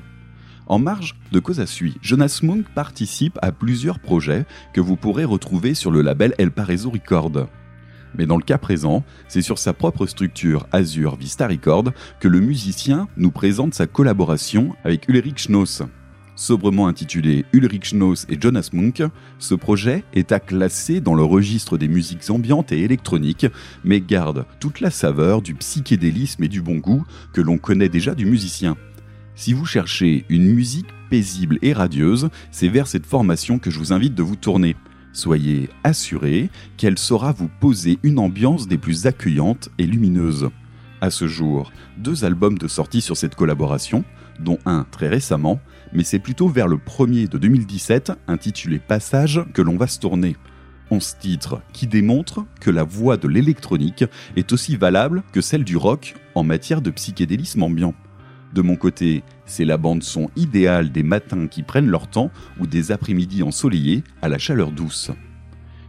En 0.66 0.80
marge 0.80 1.14
de 1.30 1.38
Kosasui, 1.38 1.94
Jonas 2.02 2.40
Munk 2.42 2.66
participe 2.74 3.38
à 3.40 3.52
plusieurs 3.52 4.00
projets 4.00 4.44
que 4.74 4.80
vous 4.80 4.96
pourrez 4.96 5.24
retrouver 5.24 5.74
sur 5.74 5.92
le 5.92 6.02
label 6.02 6.34
El 6.38 6.50
Paraiso 6.50 6.90
Record. 6.90 7.46
Mais 8.18 8.26
dans 8.26 8.36
le 8.36 8.42
cas 8.42 8.58
présent, 8.58 9.04
c'est 9.28 9.40
sur 9.40 9.58
sa 9.58 9.72
propre 9.72 10.06
structure 10.06 10.66
Azure 10.72 11.14
Vista 11.14 11.46
Record 11.46 11.92
que 12.18 12.28
le 12.28 12.40
musicien 12.40 13.06
nous 13.16 13.30
présente 13.30 13.72
sa 13.72 13.86
collaboration 13.86 14.74
avec 14.84 15.08
Ulrich 15.08 15.46
Schnoss. 15.46 15.82
Sobrement 16.34 16.86
intitulé 16.86 17.44
Ulrich 17.52 17.88
Schnoss 17.88 18.26
et 18.30 18.40
Jonas 18.40 18.70
Munk, 18.72 19.02
ce 19.38 19.54
projet 19.54 20.02
est 20.14 20.32
à 20.32 20.40
classer 20.40 21.00
dans 21.00 21.14
le 21.14 21.22
registre 21.22 21.76
des 21.76 21.88
musiques 21.88 22.30
ambiantes 22.30 22.72
et 22.72 22.80
électroniques, 22.80 23.46
mais 23.84 24.00
garde 24.00 24.46
toute 24.58 24.80
la 24.80 24.90
saveur 24.90 25.42
du 25.42 25.54
psychédélisme 25.54 26.42
et 26.42 26.48
du 26.48 26.62
bon 26.62 26.76
goût 26.76 27.04
que 27.34 27.42
l'on 27.42 27.58
connaît 27.58 27.90
déjà 27.90 28.14
du 28.14 28.24
musicien. 28.24 28.76
Si 29.34 29.52
vous 29.52 29.66
cherchez 29.66 30.24
une 30.30 30.54
musique 30.54 30.88
paisible 31.10 31.58
et 31.60 31.74
radieuse, 31.74 32.30
c'est 32.50 32.68
vers 32.68 32.86
cette 32.86 33.06
formation 33.06 33.58
que 33.58 33.70
je 33.70 33.78
vous 33.78 33.92
invite 33.92 34.14
de 34.14 34.22
vous 34.22 34.36
tourner. 34.36 34.74
Soyez 35.12 35.68
assurés 35.84 36.48
qu'elle 36.78 36.98
saura 36.98 37.32
vous 37.32 37.50
poser 37.60 37.98
une 38.02 38.18
ambiance 38.18 38.68
des 38.68 38.78
plus 38.78 39.06
accueillantes 39.06 39.68
et 39.76 39.86
lumineuses. 39.86 40.48
À 41.02 41.10
ce 41.10 41.26
jour, 41.26 41.72
deux 41.98 42.24
albums 42.24 42.56
de 42.56 42.68
sortie 42.68 43.02
sur 43.02 43.16
cette 43.16 43.34
collaboration, 43.34 44.04
dont 44.40 44.58
un 44.66 44.86
très 44.90 45.08
récemment, 45.08 45.60
mais 45.92 46.04
c'est 46.04 46.18
plutôt 46.18 46.48
vers 46.48 46.68
le 46.68 46.78
premier 46.78 47.26
de 47.26 47.38
2017, 47.38 48.12
intitulé 48.28 48.78
Passage, 48.78 49.40
que 49.52 49.62
l'on 49.62 49.76
va 49.76 49.86
se 49.86 49.98
tourner. 49.98 50.36
11 50.90 51.16
titres 51.18 51.62
qui 51.72 51.86
démontrent 51.86 52.44
que 52.60 52.70
la 52.70 52.84
voix 52.84 53.16
de 53.16 53.28
l'électronique 53.28 54.04
est 54.36 54.52
aussi 54.52 54.76
valable 54.76 55.22
que 55.32 55.40
celle 55.40 55.64
du 55.64 55.76
rock 55.76 56.14
en 56.34 56.44
matière 56.44 56.82
de 56.82 56.90
psychédélisme 56.90 57.62
ambiant. 57.62 57.94
De 58.52 58.60
mon 58.60 58.76
côté, 58.76 59.22
c'est 59.46 59.64
la 59.64 59.78
bande 59.78 60.02
son 60.02 60.30
idéale 60.36 60.92
des 60.92 61.02
matins 61.02 61.46
qui 61.46 61.62
prennent 61.62 61.88
leur 61.88 62.08
temps 62.08 62.30
ou 62.60 62.66
des 62.66 62.92
après-midi 62.92 63.42
ensoleillés 63.42 64.04
à 64.20 64.28
la 64.28 64.38
chaleur 64.38 64.70
douce. 64.70 65.10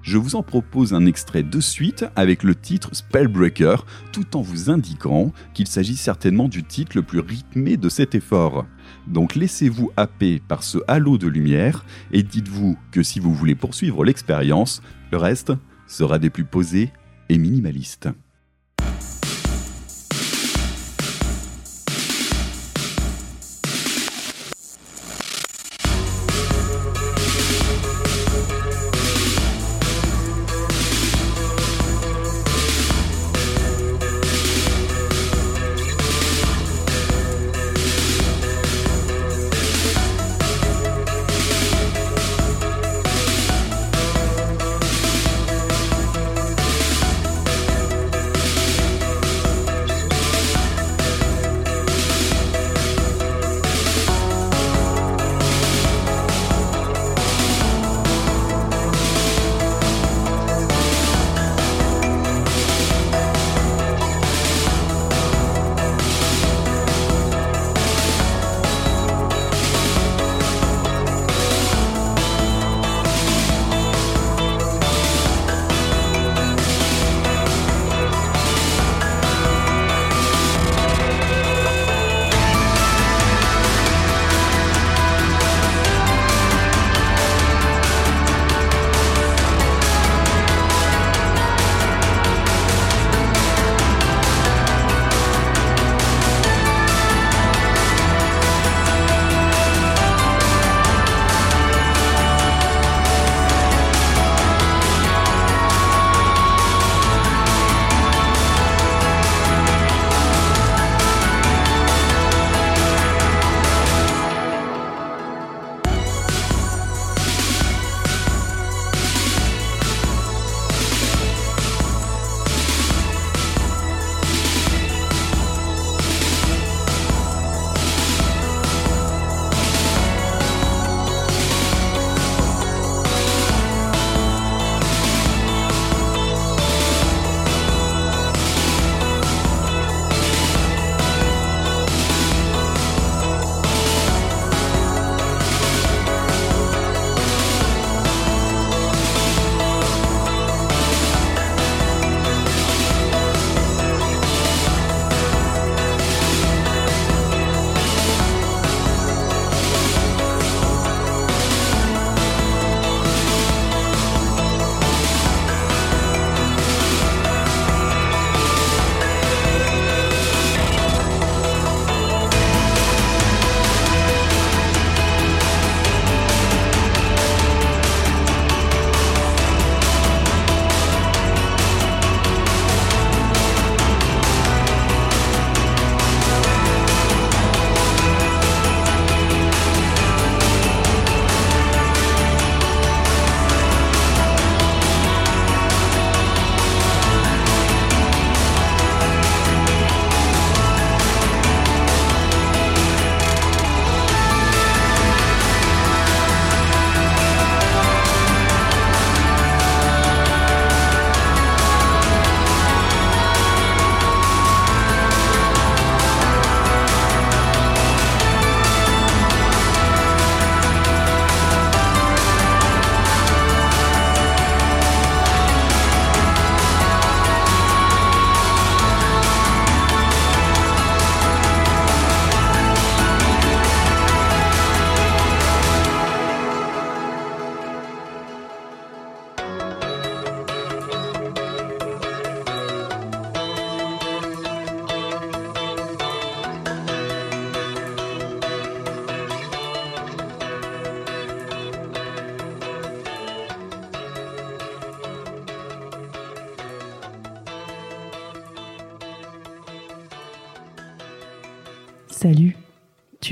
Je 0.04 0.18
vous 0.18 0.36
en 0.36 0.44
propose 0.44 0.94
un 0.94 1.06
extrait 1.06 1.44
de 1.44 1.60
suite 1.62 2.06
avec 2.18 2.44
le 2.44 2.56
titre 2.56 2.90
Spellbreaker, 2.94 3.86
tout 4.12 4.36
en 4.36 4.42
vous 4.42 4.70
indiquant 4.70 5.32
qu'il 5.54 5.66
s'agit 5.66 5.96
certainement 5.96 6.50
du 6.50 6.64
titre 6.64 6.92
le 6.96 7.04
plus 7.04 7.20
rythmé 7.20 7.78
de 7.78 7.88
cet 7.88 8.14
effort. 8.14 8.66
Donc 9.08 9.34
laissez-vous 9.34 9.92
happer 9.96 10.42
par 10.46 10.64
ce 10.64 10.80
halo 10.90 11.18
de 11.18 11.28
lumière 11.28 11.86
et 12.12 12.22
dites-vous 12.22 12.78
que 12.92 13.02
si 13.02 13.22
vous 13.22 13.34
voulez 13.34 13.56
poursuivre 13.56 14.04
l'expérience, 14.04 14.82
le 15.12 15.18
reste 15.18 15.54
sera 15.88 16.20
des 16.20 16.30
plus 16.30 16.46
posés 16.46 16.92
et 17.30 17.38
minimalistes. 17.38 18.10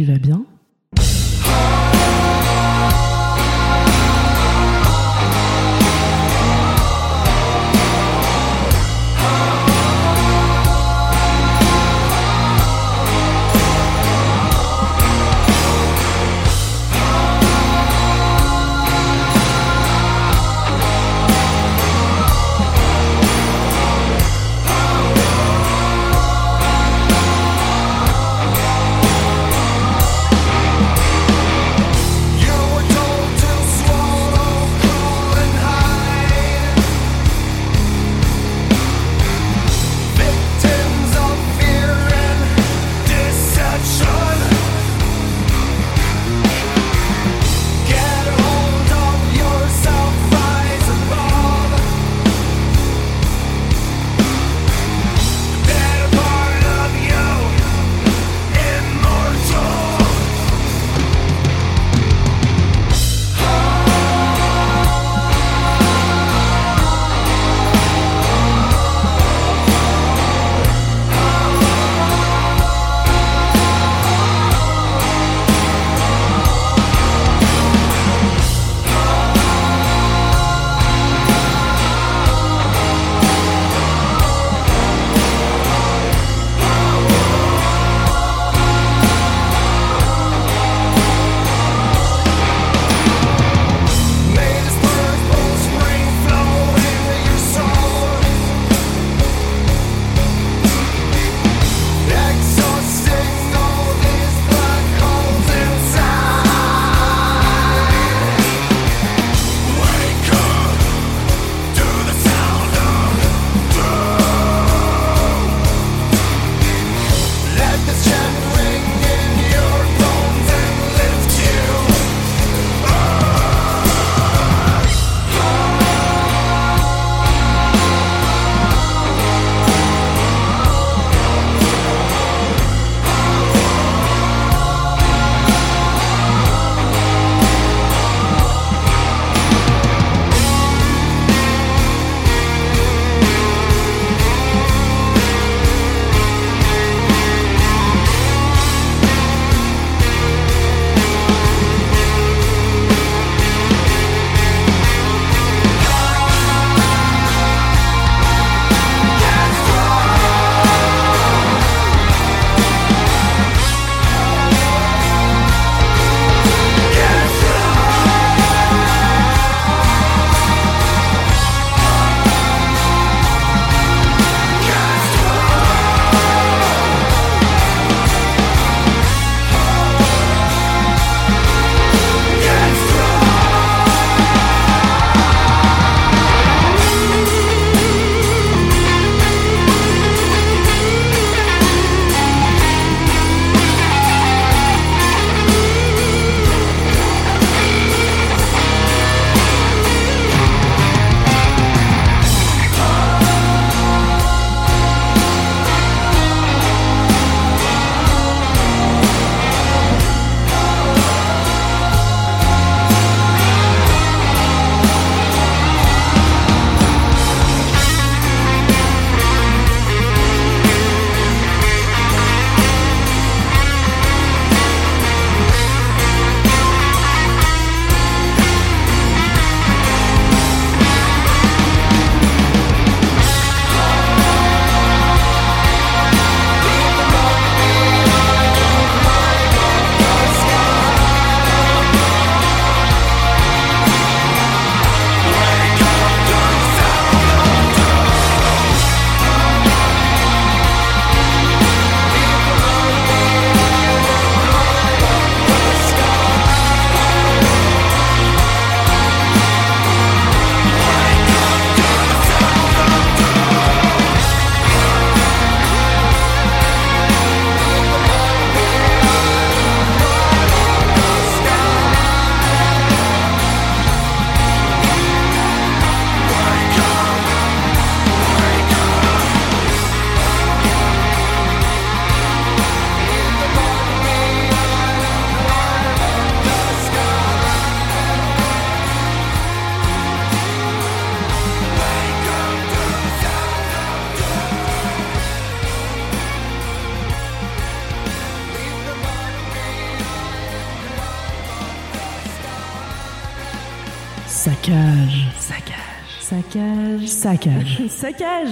Tu 0.01 0.07
vas 0.07 0.17
bien 0.17 0.50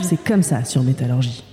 C'est 0.09 0.23
comme 0.23 0.41
ça 0.41 0.65
sur 0.65 0.81
Métallurgie. 0.81 1.43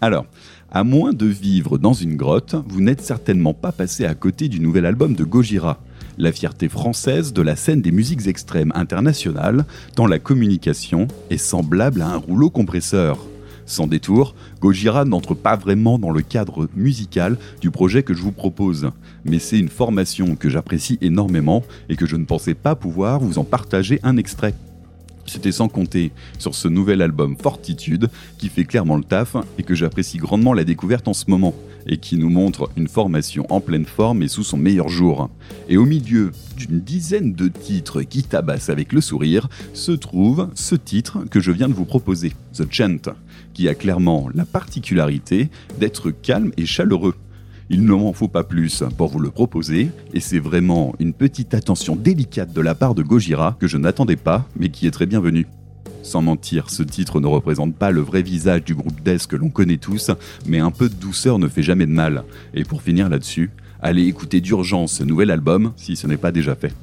Alors, 0.00 0.24
à 0.70 0.82
moins 0.82 1.12
de 1.12 1.26
vivre 1.26 1.76
dans 1.76 1.92
une 1.92 2.16
grotte, 2.16 2.56
vous 2.66 2.80
n'êtes 2.80 3.02
certainement 3.02 3.52
pas 3.52 3.70
passé 3.70 4.06
à 4.06 4.14
côté 4.14 4.48
du 4.48 4.60
nouvel 4.60 4.86
album 4.86 5.14
de 5.14 5.24
Gojira, 5.24 5.78
la 6.16 6.32
fierté 6.32 6.70
française 6.70 7.34
de 7.34 7.42
la 7.42 7.54
scène 7.54 7.82
des 7.82 7.92
musiques 7.92 8.26
extrêmes 8.26 8.72
internationales, 8.74 9.66
tant 9.94 10.06
la 10.06 10.18
communication 10.18 11.06
est 11.28 11.36
semblable 11.36 12.00
à 12.00 12.08
un 12.08 12.16
rouleau 12.16 12.48
compresseur. 12.48 13.18
Sans 13.66 13.86
détour, 13.86 14.34
Gojira 14.62 15.04
n'entre 15.04 15.34
pas 15.34 15.56
vraiment 15.56 15.98
dans 15.98 16.12
le 16.12 16.22
cadre 16.22 16.70
musical 16.74 17.36
du 17.60 17.70
projet 17.70 18.02
que 18.02 18.14
je 18.14 18.22
vous 18.22 18.32
propose, 18.32 18.88
mais 19.26 19.38
c'est 19.38 19.58
une 19.58 19.68
formation 19.68 20.34
que 20.34 20.48
j'apprécie 20.48 20.96
énormément 21.02 21.62
et 21.90 21.96
que 21.96 22.06
je 22.06 22.16
ne 22.16 22.24
pensais 22.24 22.54
pas 22.54 22.74
pouvoir 22.74 23.20
vous 23.20 23.38
en 23.38 23.44
partager 23.44 24.00
un 24.02 24.16
extrait. 24.16 24.54
C'était 25.26 25.52
sans 25.52 25.68
compter 25.68 26.12
sur 26.38 26.54
ce 26.54 26.68
nouvel 26.68 27.02
album 27.02 27.36
Fortitude 27.40 28.08
qui 28.38 28.48
fait 28.48 28.64
clairement 28.64 28.96
le 28.96 29.04
taf 29.04 29.36
et 29.58 29.62
que 29.62 29.74
j'apprécie 29.74 30.18
grandement 30.18 30.52
la 30.52 30.64
découverte 30.64 31.08
en 31.08 31.14
ce 31.14 31.24
moment 31.28 31.54
et 31.86 31.98
qui 31.98 32.16
nous 32.16 32.30
montre 32.30 32.70
une 32.76 32.88
formation 32.88 33.46
en 33.50 33.60
pleine 33.60 33.84
forme 33.84 34.22
et 34.22 34.28
sous 34.28 34.44
son 34.44 34.56
meilleur 34.56 34.88
jour. 34.88 35.30
Et 35.68 35.76
au 35.76 35.84
milieu 35.84 36.32
d'une 36.56 36.80
dizaine 36.80 37.34
de 37.34 37.48
titres 37.48 38.02
qui 38.02 38.22
tabassent 38.22 38.70
avec 38.70 38.92
le 38.92 39.00
sourire 39.00 39.48
se 39.72 39.92
trouve 39.92 40.48
ce 40.54 40.74
titre 40.74 41.24
que 41.30 41.40
je 41.40 41.50
viens 41.50 41.68
de 41.68 41.74
vous 41.74 41.84
proposer, 41.84 42.32
The 42.54 42.70
Chant, 42.70 43.14
qui 43.54 43.68
a 43.68 43.74
clairement 43.74 44.28
la 44.34 44.44
particularité 44.44 45.50
d'être 45.78 46.10
calme 46.10 46.52
et 46.56 46.66
chaleureux. 46.66 47.14
Il 47.74 47.86
ne 47.86 47.94
m'en 47.94 48.12
faut 48.12 48.28
pas 48.28 48.44
plus 48.44 48.84
pour 48.98 49.08
vous 49.08 49.18
le 49.18 49.30
proposer, 49.30 49.88
et 50.12 50.20
c'est 50.20 50.38
vraiment 50.38 50.94
une 51.00 51.14
petite 51.14 51.54
attention 51.54 51.96
délicate 51.96 52.52
de 52.52 52.60
la 52.60 52.74
part 52.74 52.94
de 52.94 53.02
Gojira 53.02 53.56
que 53.58 53.66
je 53.66 53.78
n'attendais 53.78 54.16
pas, 54.16 54.46
mais 54.58 54.68
qui 54.68 54.86
est 54.86 54.90
très 54.90 55.06
bienvenue. 55.06 55.46
Sans 56.02 56.20
mentir, 56.20 56.68
ce 56.68 56.82
titre 56.82 57.18
ne 57.18 57.26
représente 57.26 57.74
pas 57.74 57.90
le 57.90 58.02
vrai 58.02 58.20
visage 58.20 58.62
du 58.62 58.74
groupe 58.74 59.02
Death 59.02 59.26
que 59.26 59.36
l'on 59.36 59.48
connaît 59.48 59.78
tous, 59.78 60.10
mais 60.46 60.58
un 60.58 60.70
peu 60.70 60.90
de 60.90 60.94
douceur 60.94 61.38
ne 61.38 61.48
fait 61.48 61.62
jamais 61.62 61.86
de 61.86 61.92
mal. 61.92 62.24
Et 62.52 62.64
pour 62.64 62.82
finir 62.82 63.08
là-dessus, 63.08 63.50
allez 63.80 64.04
écouter 64.04 64.42
d'urgence 64.42 64.98
ce 64.98 65.04
nouvel 65.04 65.30
album 65.30 65.72
si 65.76 65.96
ce 65.96 66.06
n'est 66.06 66.18
pas 66.18 66.30
déjà 66.30 66.54
fait. 66.54 66.74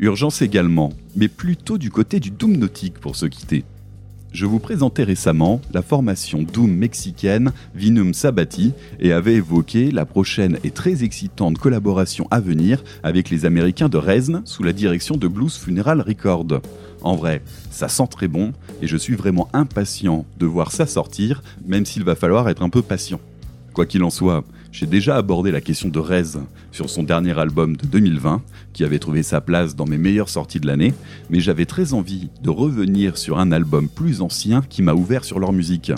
Urgence 0.00 0.42
également, 0.42 0.92
mais 1.16 1.28
plutôt 1.28 1.78
du 1.78 1.90
côté 1.90 2.20
du 2.20 2.30
Doom 2.30 2.58
nautique 2.58 2.98
pour 3.00 3.16
se 3.16 3.24
quitter. 3.24 3.64
Je 4.34 4.46
vous 4.46 4.58
présentais 4.58 5.04
récemment 5.04 5.60
la 5.72 5.80
formation 5.80 6.42
Doom 6.42 6.72
mexicaine 6.72 7.52
Vinum 7.76 8.12
Sabati 8.12 8.72
et 8.98 9.12
avais 9.12 9.34
évoqué 9.34 9.92
la 9.92 10.04
prochaine 10.06 10.58
et 10.64 10.72
très 10.72 11.04
excitante 11.04 11.56
collaboration 11.56 12.26
à 12.32 12.40
venir 12.40 12.82
avec 13.04 13.30
les 13.30 13.44
Américains 13.44 13.88
de 13.88 13.96
Reznor 13.96 14.42
sous 14.44 14.64
la 14.64 14.72
direction 14.72 15.16
de 15.16 15.28
Blues 15.28 15.56
Funeral 15.56 16.00
Record. 16.00 16.48
En 17.02 17.14
vrai, 17.14 17.42
ça 17.70 17.86
sent 17.86 18.08
très 18.10 18.26
bon 18.26 18.52
et 18.82 18.88
je 18.88 18.96
suis 18.96 19.14
vraiment 19.14 19.48
impatient 19.52 20.26
de 20.40 20.46
voir 20.46 20.72
ça 20.72 20.86
sortir, 20.86 21.40
même 21.64 21.86
s'il 21.86 22.02
va 22.02 22.16
falloir 22.16 22.48
être 22.48 22.62
un 22.62 22.70
peu 22.70 22.82
patient. 22.82 23.20
Quoi 23.72 23.86
qu'il 23.86 24.02
en 24.02 24.10
soit, 24.10 24.44
j'ai 24.74 24.86
déjà 24.86 25.16
abordé 25.16 25.52
la 25.52 25.60
question 25.60 25.88
de 25.88 26.00
Rez 26.00 26.36
sur 26.72 26.90
son 26.90 27.04
dernier 27.04 27.38
album 27.38 27.76
de 27.76 27.86
2020, 27.86 28.42
qui 28.72 28.82
avait 28.82 28.98
trouvé 28.98 29.22
sa 29.22 29.40
place 29.40 29.76
dans 29.76 29.84
mes 29.84 29.98
meilleures 29.98 30.28
sorties 30.28 30.58
de 30.58 30.66
l'année, 30.66 30.92
mais 31.30 31.38
j'avais 31.38 31.64
très 31.64 31.92
envie 31.92 32.28
de 32.42 32.50
revenir 32.50 33.16
sur 33.16 33.38
un 33.38 33.52
album 33.52 33.88
plus 33.88 34.20
ancien 34.20 34.62
qui 34.68 34.82
m'a 34.82 34.92
ouvert 34.92 35.24
sur 35.24 35.38
leur 35.38 35.52
musique. 35.52 35.92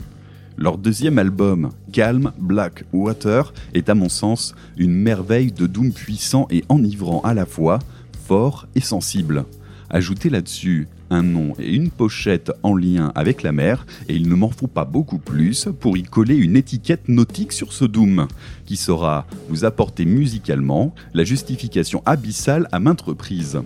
Leur 0.59 0.77
deuxième 0.77 1.19
album, 1.19 1.71
Calm 1.91 2.33
Black 2.39 2.85
Water, 2.93 3.55
est 3.73 3.89
à 3.89 3.95
mon 3.95 4.11
sens 4.11 4.55
une 4.77 4.93
merveille 4.93 5.53
de 5.53 5.67
doom 5.67 5.91
puissant 5.91 6.47
et 6.51 6.63
enivrant 6.69 7.23
à 7.23 7.33
la 7.33 7.47
fois, 7.47 7.79
fort 8.27 8.67
et 8.75 8.83
sensible. 8.83 9.47
Ajoutez 9.89 10.29
là-dessus 10.29 10.87
un 11.11 11.23
nom 11.23 11.55
et 11.59 11.75
une 11.75 11.91
pochette 11.91 12.53
en 12.63 12.77
lien 12.77 13.13
avec 13.15 13.43
la 13.43 13.53
mer, 13.53 13.87
et 14.09 14.15
il 14.15 14.29
ne 14.29 14.35
m'en 14.35 14.51
faut 14.51 14.67
pas 14.67 14.85
beaucoup 14.85 15.19
plus 15.19 15.69
pour 15.81 15.97
y 15.97 16.03
coller 16.03 16.37
une 16.37 16.57
étiquette 16.57 17.09
nautique 17.09 17.53
sur 17.53 17.73
ce 17.73 17.85
Doom, 17.85 18.29
qui 18.65 18.77
saura 18.77 19.27
vous 19.49 19.65
apporter 19.65 20.05
musicalement 20.05 20.95
la 21.15 21.25
justification 21.25 22.03
abyssale 22.07 22.69
à 22.73 22.81
maintes 22.81 23.03
reprises. 23.03 23.61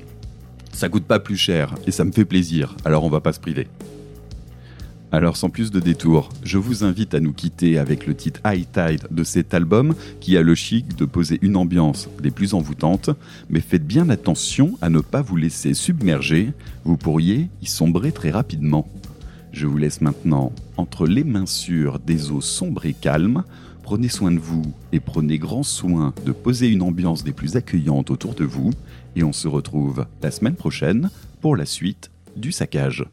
Ça 0.72 0.88
coûte 0.88 1.04
pas 1.04 1.18
plus 1.18 1.36
cher, 1.36 1.74
et 1.86 1.90
ça 1.90 2.04
me 2.04 2.12
fait 2.12 2.24
plaisir, 2.24 2.76
alors 2.84 3.04
on 3.04 3.10
va 3.10 3.20
pas 3.20 3.32
se 3.32 3.40
priver. 3.40 3.68
Alors 5.12 5.36
sans 5.36 5.50
plus 5.50 5.72
de 5.72 5.80
détours, 5.80 6.28
je 6.44 6.56
vous 6.56 6.84
invite 6.84 7.14
à 7.14 7.20
nous 7.20 7.32
quitter 7.32 7.78
avec 7.78 8.06
le 8.06 8.14
titre 8.14 8.40
High 8.44 8.66
Tide 8.72 9.08
de 9.10 9.24
cet 9.24 9.54
album 9.54 9.94
qui 10.20 10.36
a 10.36 10.42
le 10.42 10.54
chic 10.54 10.96
de 10.96 11.04
poser 11.04 11.40
une 11.42 11.56
ambiance 11.56 12.08
des 12.22 12.30
plus 12.30 12.54
envoûtantes, 12.54 13.10
mais 13.48 13.60
faites 13.60 13.84
bien 13.84 14.08
attention 14.08 14.78
à 14.80 14.88
ne 14.88 15.00
pas 15.00 15.20
vous 15.20 15.36
laisser 15.36 15.74
submerger, 15.74 16.52
vous 16.84 16.96
pourriez 16.96 17.48
y 17.60 17.66
sombrer 17.66 18.12
très 18.12 18.30
rapidement. 18.30 18.88
Je 19.52 19.66
vous 19.66 19.78
laisse 19.78 20.00
maintenant 20.00 20.52
entre 20.76 21.08
les 21.08 21.24
mains 21.24 21.46
sûres 21.46 21.98
des 21.98 22.30
eaux 22.30 22.40
sombres 22.40 22.86
et 22.86 22.94
calmes, 22.94 23.42
prenez 23.82 24.08
soin 24.08 24.30
de 24.30 24.38
vous 24.38 24.62
et 24.92 25.00
prenez 25.00 25.38
grand 25.38 25.64
soin 25.64 26.14
de 26.24 26.30
poser 26.30 26.68
une 26.68 26.82
ambiance 26.82 27.24
des 27.24 27.32
plus 27.32 27.56
accueillantes 27.56 28.12
autour 28.12 28.34
de 28.34 28.44
vous, 28.44 28.70
et 29.16 29.24
on 29.24 29.32
se 29.32 29.48
retrouve 29.48 30.06
la 30.22 30.30
semaine 30.30 30.54
prochaine 30.54 31.10
pour 31.40 31.56
la 31.56 31.66
suite 31.66 32.12
du 32.36 32.52
saccage. 32.52 33.04